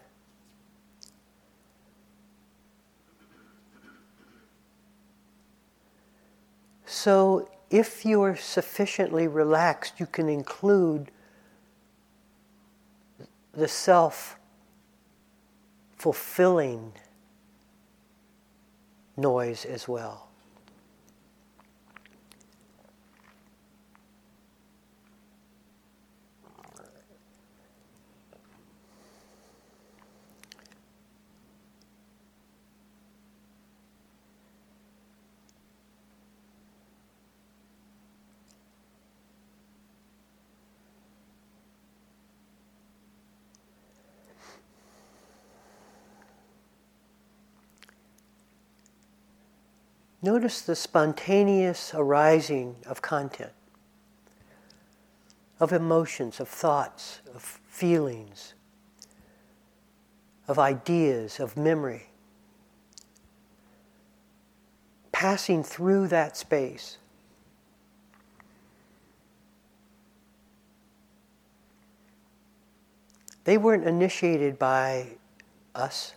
So, 6.95 7.49
if 7.71 8.05
you 8.05 8.21
are 8.21 8.35
sufficiently 8.35 9.27
relaxed, 9.27 9.99
you 9.99 10.05
can 10.05 10.29
include 10.29 11.09
the 13.51 13.67
self 13.67 14.37
fulfilling 15.97 16.93
noise 19.17 19.65
as 19.65 19.87
well. 19.87 20.29
Notice 50.23 50.61
the 50.61 50.75
spontaneous 50.77 51.93
arising 51.93 52.77
of 52.85 53.01
content, 53.01 53.51
of 55.59 55.73
emotions, 55.73 56.39
of 56.39 56.47
thoughts, 56.47 57.19
of 57.35 57.41
feelings, 57.67 58.53
of 60.47 60.57
ideas, 60.57 61.41
of 61.41 61.57
memory, 61.57 62.07
passing 65.11 65.61
through 65.61 66.07
that 66.07 66.37
space. 66.37 66.97
They 73.43 73.57
weren't 73.57 73.85
initiated 73.85 74.57
by 74.57 75.17
us. 75.75 76.13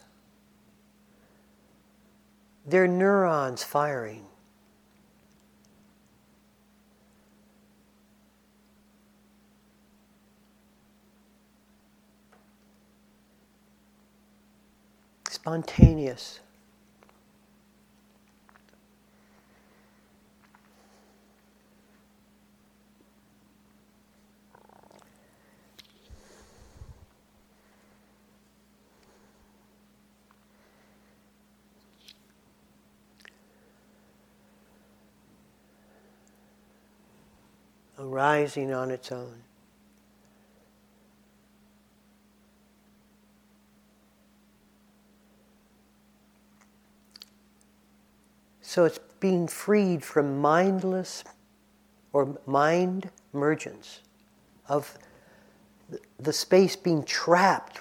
They're 2.67 2.89
neurons 2.89 3.63
firing. 3.63 4.27
Spontaneous. 15.31 16.41
Arising 37.99 38.73
on 38.73 38.91
its 38.91 39.11
own. 39.11 39.43
So 48.61 48.85
it's 48.85 48.99
being 49.21 49.49
freed 49.49 50.05
from 50.05 50.39
mindless 50.39 51.25
or 52.13 52.37
mind 52.47 53.11
mergence 53.33 54.01
of 54.69 54.99
the 56.19 56.33
space 56.33 56.77
being 56.77 57.05
trapped 57.05 57.81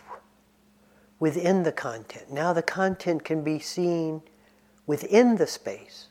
within 1.20 1.64
the 1.64 1.72
content. 1.72 2.32
Now 2.32 2.54
the 2.54 2.62
content 2.62 3.24
can 3.24 3.44
be 3.44 3.60
seen 3.60 4.22
within 4.86 5.36
the 5.38 5.48
space. 5.48 6.08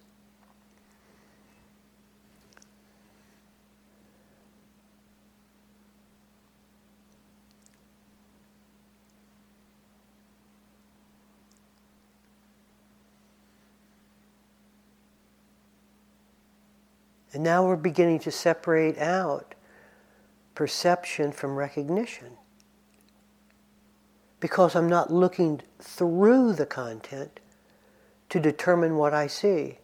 And 17.35 17.43
now 17.43 17.67
we're 17.67 17.77
beginning 17.77 18.21
to 18.21 18.31
separate 18.31 18.97
out 18.99 19.55
perception 20.55 21.33
from 21.33 21.57
recognition. 21.57 22.39
because 24.45 24.77
I'm 24.77 24.91
not 24.91 25.11
looking 25.11 25.63
through 25.79 26.53
the 26.53 26.67
content 26.67 27.41
to 28.29 28.39
determine 28.39 28.97
what 28.99 29.15
I 29.15 29.27
see. 29.27 29.79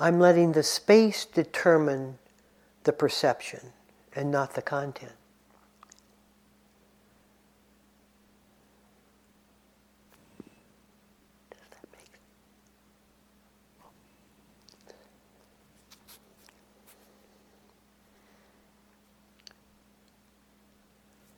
I'm 0.00 0.18
letting 0.18 0.52
the 0.52 0.62
space 0.62 1.26
determine 1.26 2.18
the 2.84 2.94
perception 2.94 3.74
and 4.16 4.30
not 4.30 4.54
the 4.54 4.62
content. 4.62 5.12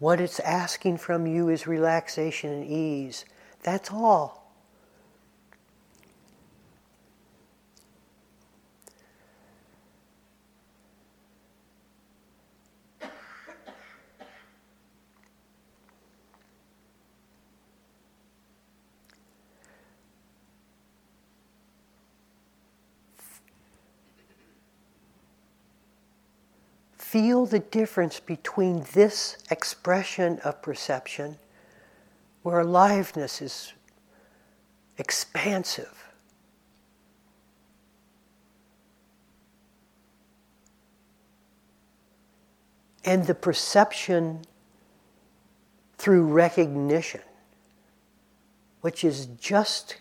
What 0.01 0.19
it's 0.19 0.41
asking 0.41 0.97
from 0.97 1.27
you 1.27 1.51
is 1.51 1.67
relaxation 1.67 2.51
and 2.51 2.65
ease. 2.65 3.27
That's 3.63 3.91
all. 3.93 4.39
Feel 27.11 27.44
the 27.44 27.59
difference 27.59 28.20
between 28.20 28.87
this 28.92 29.37
expression 29.51 30.38
of 30.44 30.62
perception, 30.62 31.37
where 32.44 32.61
aliveness 32.61 33.42
is 33.42 33.73
expansive, 34.96 36.05
and 43.05 43.27
the 43.27 43.35
perception 43.35 44.40
through 45.99 46.25
recognition, 46.25 47.23
which 48.83 49.03
is 49.03 49.27
just 49.40 49.96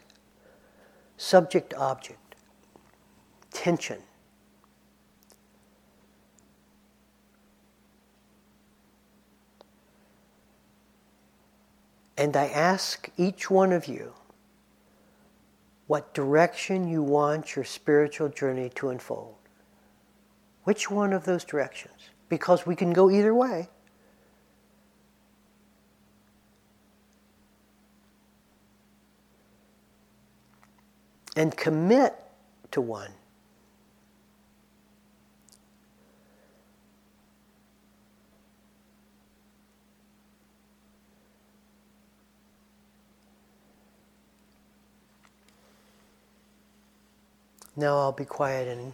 subject 1.17 1.74
object, 1.74 2.36
tension. 3.52 3.98
And 12.20 12.36
I 12.36 12.48
ask 12.48 13.10
each 13.16 13.50
one 13.50 13.72
of 13.72 13.88
you 13.88 14.14
what 15.88 16.14
direction 16.14 16.86
you 16.90 17.02
want 17.02 17.56
your 17.56 17.64
spiritual 17.64 18.28
journey 18.28 18.70
to 18.76 18.90
unfold. 18.90 19.36
Which 20.66 20.92
one 20.92 21.14
of 21.14 21.24
those 21.24 21.46
directions? 21.46 22.10
Because 22.28 22.66
we 22.66 22.76
can 22.76 22.92
go 22.92 23.10
either 23.10 23.34
way. 23.34 23.70
And 31.38 31.56
commit 31.56 32.16
to 32.72 32.82
one. 32.82 33.14
Now 47.80 47.98
I'll 47.98 48.12
be 48.12 48.26
quiet 48.26 48.68
and 48.68 48.92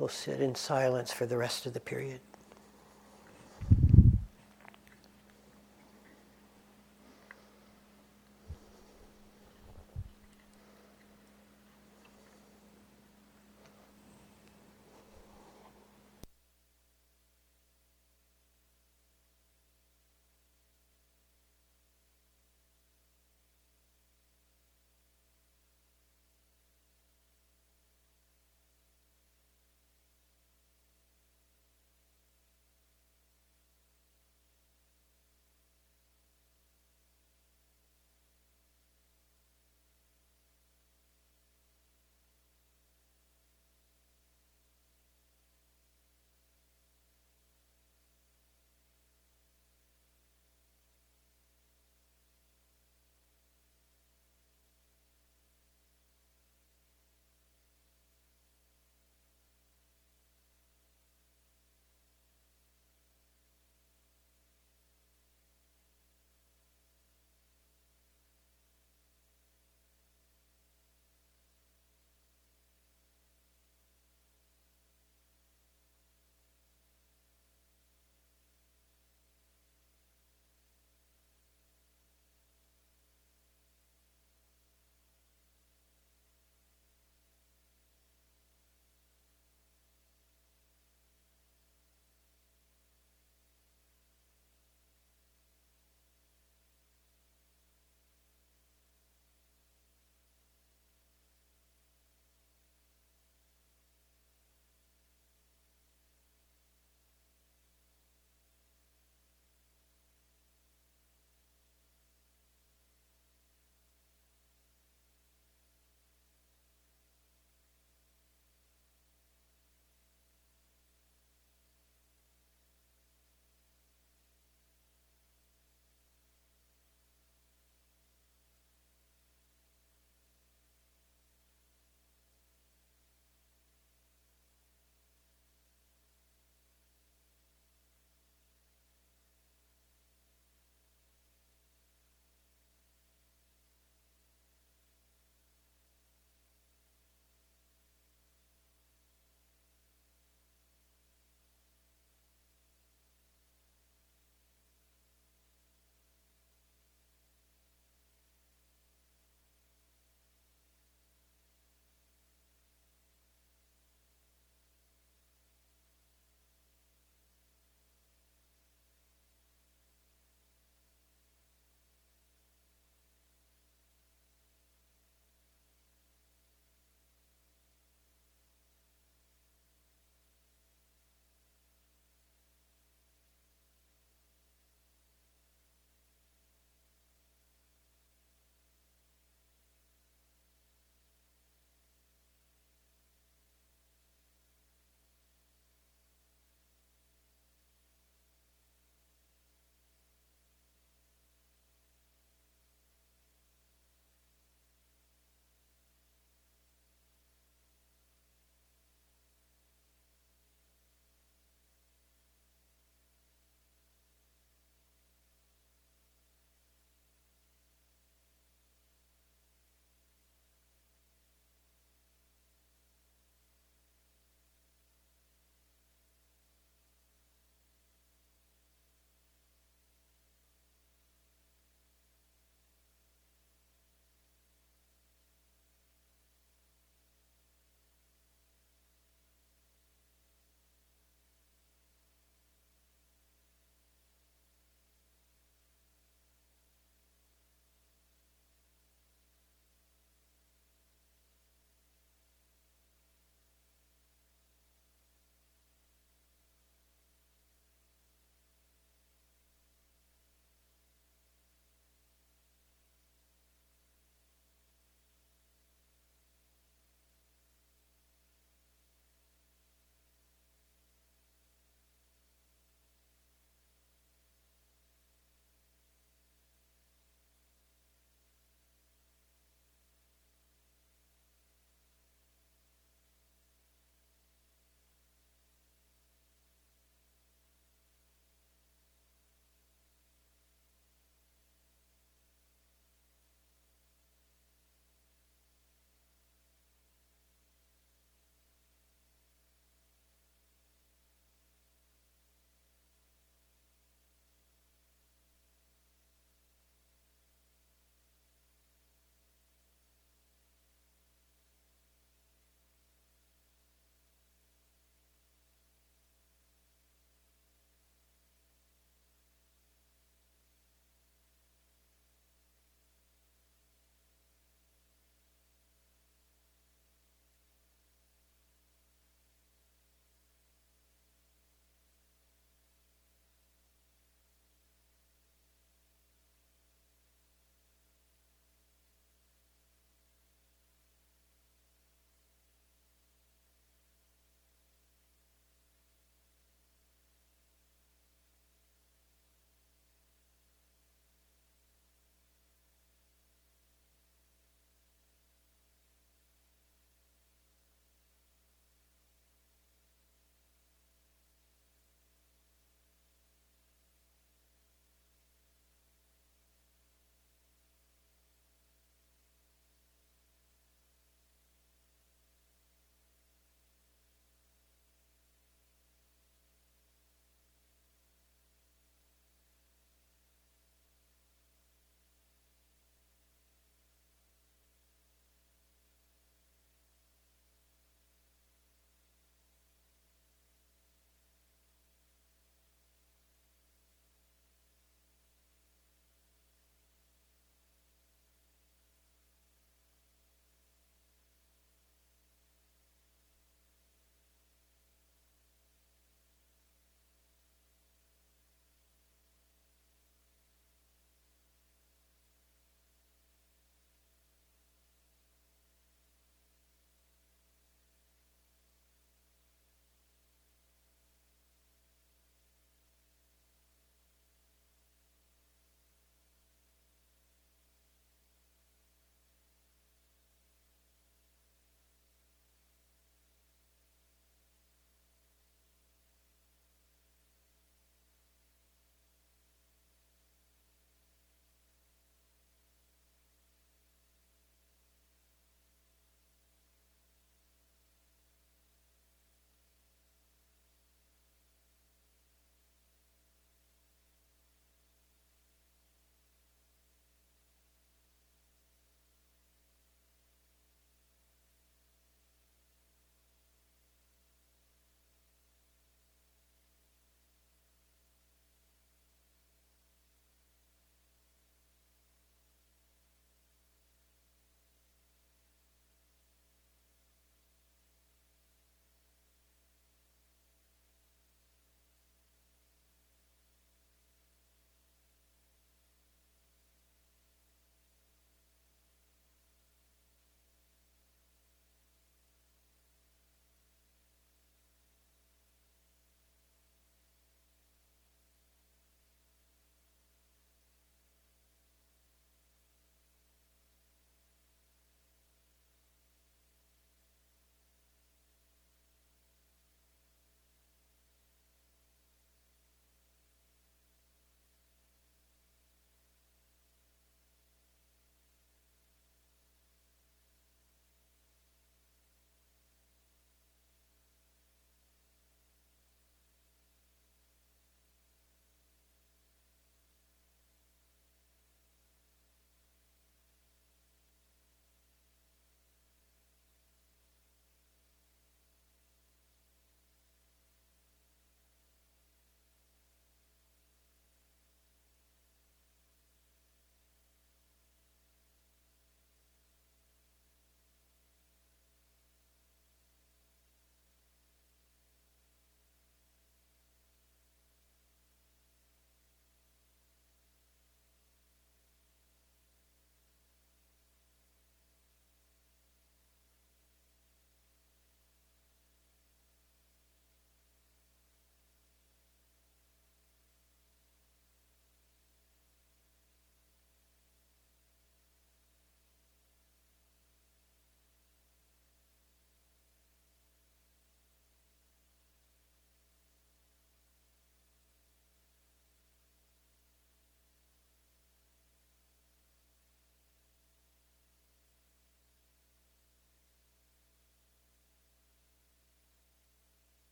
we'll 0.00 0.08
sit 0.08 0.40
in 0.40 0.56
silence 0.56 1.12
for 1.12 1.26
the 1.26 1.36
rest 1.36 1.64
of 1.64 1.72
the 1.72 1.78
period. 1.78 2.18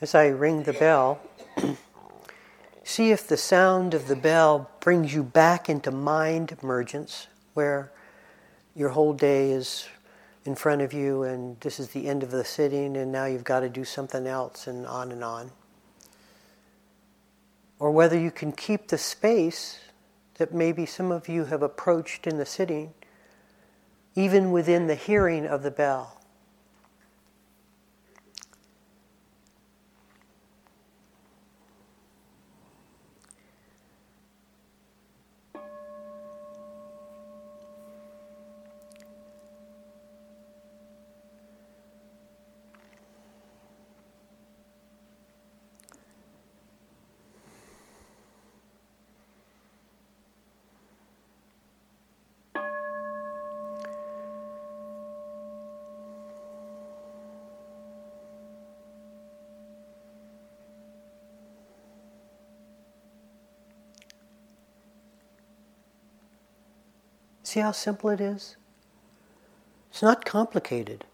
As 0.00 0.14
I 0.14 0.28
ring 0.28 0.62
the 0.62 0.72
bell, 0.72 1.20
see 2.84 3.10
if 3.10 3.26
the 3.26 3.36
sound 3.36 3.92
of 3.92 4.08
the 4.08 4.16
bell 4.16 4.70
brings 4.80 5.12
you 5.12 5.22
back 5.22 5.68
into 5.68 5.90
mind 5.90 6.56
emergence, 6.62 7.26
where 7.54 7.92
your 8.74 8.90
whole 8.90 9.12
day 9.12 9.50
is 9.50 9.88
in 10.46 10.54
front 10.54 10.80
of 10.80 10.92
you 10.92 11.22
and 11.22 11.60
this 11.60 11.78
is 11.78 11.88
the 11.88 12.08
end 12.08 12.22
of 12.22 12.30
the 12.30 12.44
sitting 12.44 12.96
and 12.96 13.12
now 13.12 13.26
you've 13.26 13.44
got 13.44 13.60
to 13.60 13.68
do 13.68 13.84
something 13.84 14.26
else 14.26 14.66
and 14.66 14.86
on 14.86 15.12
and 15.12 15.22
on. 15.22 15.50
Or 17.78 17.90
whether 17.90 18.18
you 18.18 18.30
can 18.30 18.52
keep 18.52 18.88
the 18.88 18.98
space 18.98 19.80
that 20.38 20.54
maybe 20.54 20.86
some 20.86 21.12
of 21.12 21.28
you 21.28 21.44
have 21.44 21.62
approached 21.62 22.26
in 22.26 22.38
the 22.38 22.46
sitting, 22.46 22.94
even 24.14 24.50
within 24.50 24.86
the 24.86 24.94
hearing 24.94 25.46
of 25.46 25.62
the 25.62 25.70
bell. 25.70 26.19
See 67.50 67.58
how 67.58 67.72
simple 67.72 68.10
it 68.10 68.20
is? 68.20 68.54
It's 69.90 70.02
not 70.02 70.24
complicated. 70.24 71.04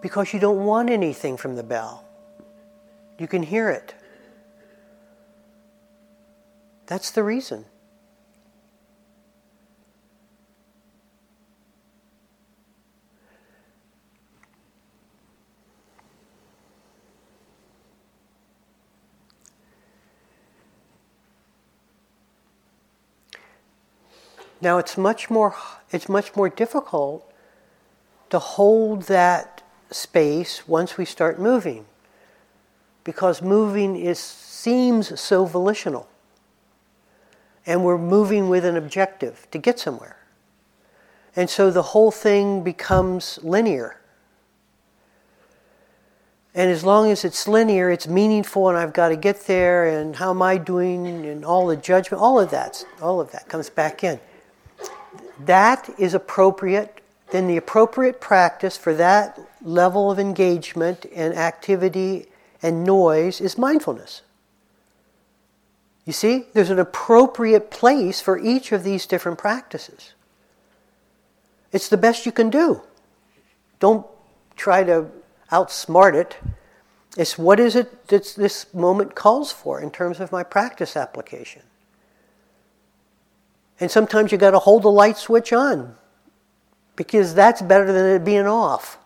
Because 0.00 0.32
you 0.32 0.40
don't 0.40 0.64
want 0.64 0.88
anything 0.88 1.36
from 1.36 1.56
the 1.56 1.62
bell. 1.62 2.06
You 3.18 3.28
can 3.28 3.42
hear 3.42 3.68
it. 3.68 3.94
That's 6.86 7.10
the 7.10 7.22
reason. 7.22 7.66
Now 24.64 24.78
it's 24.78 24.96
much 24.96 25.28
more 25.28 25.54
it's 25.92 26.08
much 26.08 26.34
more 26.34 26.48
difficult 26.48 27.30
to 28.30 28.38
hold 28.38 29.02
that 29.02 29.62
space 29.90 30.66
once 30.66 30.96
we 30.96 31.04
start 31.04 31.38
moving 31.38 31.84
because 33.04 33.42
moving 33.42 33.94
is 33.94 34.18
seems 34.18 35.20
so 35.20 35.44
volitional. 35.44 36.08
And 37.66 37.84
we're 37.84 37.98
moving 37.98 38.48
with 38.48 38.64
an 38.64 38.76
objective 38.76 39.46
to 39.50 39.58
get 39.58 39.78
somewhere. 39.78 40.16
And 41.36 41.50
so 41.50 41.70
the 41.70 41.82
whole 41.82 42.10
thing 42.10 42.62
becomes 42.62 43.38
linear. 43.42 44.00
And 46.54 46.70
as 46.70 46.84
long 46.84 47.10
as 47.10 47.24
it's 47.24 47.46
linear 47.46 47.90
it's 47.90 48.06
meaningful 48.08 48.68
and 48.68 48.78
i've 48.78 48.92
got 48.92 49.08
to 49.08 49.16
get 49.16 49.40
there 49.46 49.86
and 49.86 50.16
how 50.16 50.30
am 50.30 50.40
i 50.40 50.56
doing 50.56 51.26
and 51.26 51.44
all 51.44 51.66
the 51.66 51.76
judgment 51.76 52.22
all 52.22 52.38
of 52.38 52.50
that 52.52 52.84
all 53.02 53.20
of 53.20 53.32
that 53.32 53.48
comes 53.48 53.68
back 53.68 54.04
in 54.04 54.20
that 55.40 55.90
is 55.98 56.14
appropriate, 56.14 57.00
then 57.30 57.46
the 57.46 57.56
appropriate 57.56 58.20
practice 58.20 58.76
for 58.76 58.94
that 58.94 59.38
level 59.62 60.10
of 60.10 60.18
engagement 60.18 61.06
and 61.14 61.34
activity 61.34 62.26
and 62.62 62.84
noise 62.84 63.40
is 63.40 63.58
mindfulness. 63.58 64.22
You 66.04 66.12
see, 66.12 66.46
there's 66.52 66.70
an 66.70 66.78
appropriate 66.78 67.70
place 67.70 68.20
for 68.20 68.38
each 68.38 68.72
of 68.72 68.84
these 68.84 69.06
different 69.06 69.38
practices. 69.38 70.12
It's 71.72 71.88
the 71.88 71.96
best 71.96 72.26
you 72.26 72.32
can 72.32 72.50
do. 72.50 72.82
Don't 73.80 74.06
try 74.54 74.84
to 74.84 75.06
outsmart 75.50 76.14
it. 76.14 76.36
It's 77.16 77.38
what 77.38 77.58
is 77.58 77.74
it 77.74 78.08
that 78.08 78.34
this 78.36 78.72
moment 78.74 79.14
calls 79.14 79.50
for 79.50 79.80
in 79.80 79.90
terms 79.90 80.20
of 80.20 80.30
my 80.30 80.42
practice 80.42 80.96
application. 80.96 81.62
And 83.84 83.90
sometimes 83.90 84.32
you 84.32 84.38
got 84.38 84.52
to 84.52 84.58
hold 84.58 84.82
the 84.82 84.90
light 84.90 85.18
switch 85.18 85.52
on 85.52 85.94
because 86.96 87.34
that's 87.34 87.60
better 87.60 87.92
than 87.92 88.06
it 88.16 88.24
being 88.24 88.46
off. 88.46 88.96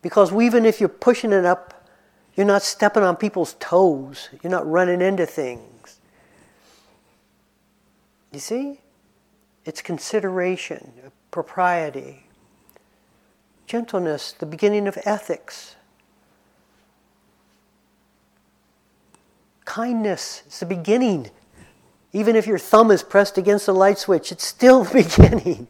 Because 0.00 0.32
even 0.32 0.64
if 0.64 0.80
you're 0.80 0.88
pushing 0.88 1.34
it 1.34 1.44
up, 1.44 1.86
you're 2.34 2.46
not 2.46 2.62
stepping 2.62 3.02
on 3.02 3.16
people's 3.16 3.56
toes, 3.60 4.30
you're 4.42 4.50
not 4.50 4.66
running 4.66 5.02
into 5.02 5.26
things. 5.26 6.00
You 8.32 8.40
see? 8.40 8.80
It's 9.66 9.82
consideration, 9.82 10.92
propriety, 11.30 12.24
gentleness, 13.66 14.32
the 14.32 14.46
beginning 14.46 14.88
of 14.88 14.96
ethics. 15.04 15.76
Kindness 19.66 20.42
is 20.48 20.60
the 20.60 20.64
beginning 20.64 21.30
even 22.12 22.34
if 22.34 22.46
your 22.46 22.58
thumb 22.58 22.90
is 22.90 23.02
pressed 23.02 23.38
against 23.38 23.66
the 23.66 23.74
light 23.74 23.98
switch, 23.98 24.32
it's 24.32 24.44
still 24.44 24.84
the 24.84 25.02
beginning. 25.04 25.68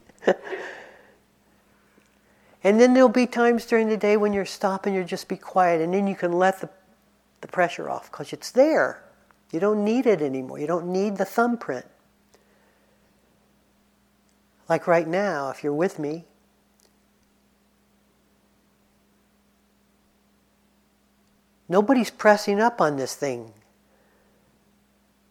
and 2.65 2.81
then 2.81 2.95
there'll 2.95 3.09
be 3.09 3.27
times 3.27 3.67
during 3.67 3.89
the 3.89 3.97
day 3.97 4.17
when 4.17 4.33
you're 4.33 4.47
stopping, 4.47 4.95
you'll 4.95 5.05
just 5.05 5.29
be 5.29 5.37
quiet, 5.37 5.81
and 5.81 5.93
then 5.93 6.07
you 6.07 6.15
can 6.15 6.33
let 6.33 6.61
the, 6.61 6.71
the 7.43 7.49
pressure 7.49 7.91
off 7.91 8.11
because 8.11 8.33
it's 8.33 8.51
there. 8.51 9.03
You 9.53 9.61
don't 9.61 9.85
need 9.85 10.07
it 10.07 10.23
anymore. 10.23 10.59
You 10.59 10.67
don't 10.67 10.87
need 10.87 11.17
the 11.17 11.25
thumbprint. 11.25 11.87
Like 14.69 14.87
right 14.87 15.09
now, 15.09 15.51
if 15.51 15.65
you're 15.65 15.75
with 15.75 15.99
me, 15.99 16.25
nobody's 21.69 22.11
pressing 22.11 22.61
up 22.61 22.81
on 22.81 22.97
this 22.97 23.15
thing. 23.15 23.53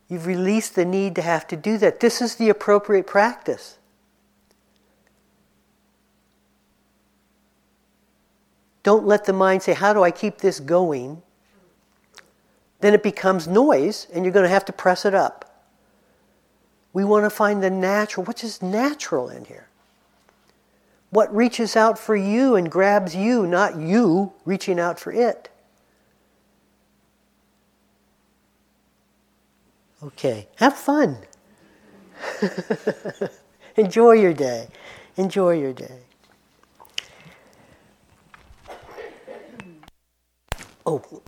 You've 0.10 0.26
released 0.26 0.74
the 0.76 0.86
need 0.86 1.16
to 1.16 1.22
have 1.22 1.47
to 1.47 1.55
do 1.55 1.78
that. 1.78 1.99
This 1.99 2.22
is 2.22 2.36
the 2.36 2.49
appropriate 2.49 3.05
practice. 3.05 3.78
Don't 8.82 9.05
let 9.05 9.26
the 9.26 9.34
mind 9.34 9.62
say, 9.62 9.74
How 9.74 9.93
do 9.93 10.03
I 10.03 10.10
keep 10.10 10.39
this 10.39 10.60
going? 10.60 11.22
Then 12.80 12.93
it 12.93 13.03
becomes 13.03 13.47
noise, 13.47 14.07
and 14.14 14.26
you're 14.26 14.34
going 14.34 14.45
to 14.45 14.49
have 14.49 14.66
to 14.66 14.74
press 14.74 15.05
it 15.05 15.14
up. 15.14 15.45
We 16.93 17.03
want 17.03 17.26
to 17.26 17.30
find 17.30 17.62
the 17.62 17.70
natural. 17.70 18.26
What's 18.26 18.41
just 18.41 18.64
natural 18.64 19.30
in 19.30 19.45
here? 19.45 19.68
What 21.12 21.34
reaches 21.36 21.76
out 21.76 21.99
for 21.99 22.16
you 22.16 22.55
and 22.55 22.72
grabs 22.72 23.16
you, 23.16 23.45
not 23.45 23.78
you 23.78 24.34
reaching 24.45 24.80
out 24.80 24.99
for 24.99 25.12
it. 25.12 25.48
Okay, 30.01 30.47
have 30.55 30.77
fun. 30.77 31.17
Enjoy 33.75 34.13
your 34.13 34.33
day. 34.33 34.67
Enjoy 35.17 35.51
your 35.51 35.73
day. 35.73 35.99
Oh. 40.85 41.21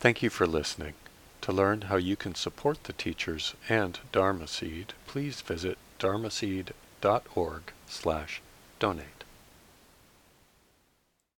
Thank 0.00 0.22
you 0.22 0.30
for 0.30 0.46
listening. 0.46 0.94
To 1.42 1.52
learn 1.52 1.82
how 1.82 1.96
you 1.96 2.16
can 2.16 2.34
support 2.34 2.84
the 2.84 2.94
teachers 2.94 3.54
and 3.68 3.98
Dharma 4.12 4.48
Seed, 4.48 4.94
please 5.06 5.42
visit 5.42 5.76
dharmaseed.org 5.98 7.62
slash 7.86 8.40
donate. 8.78 9.13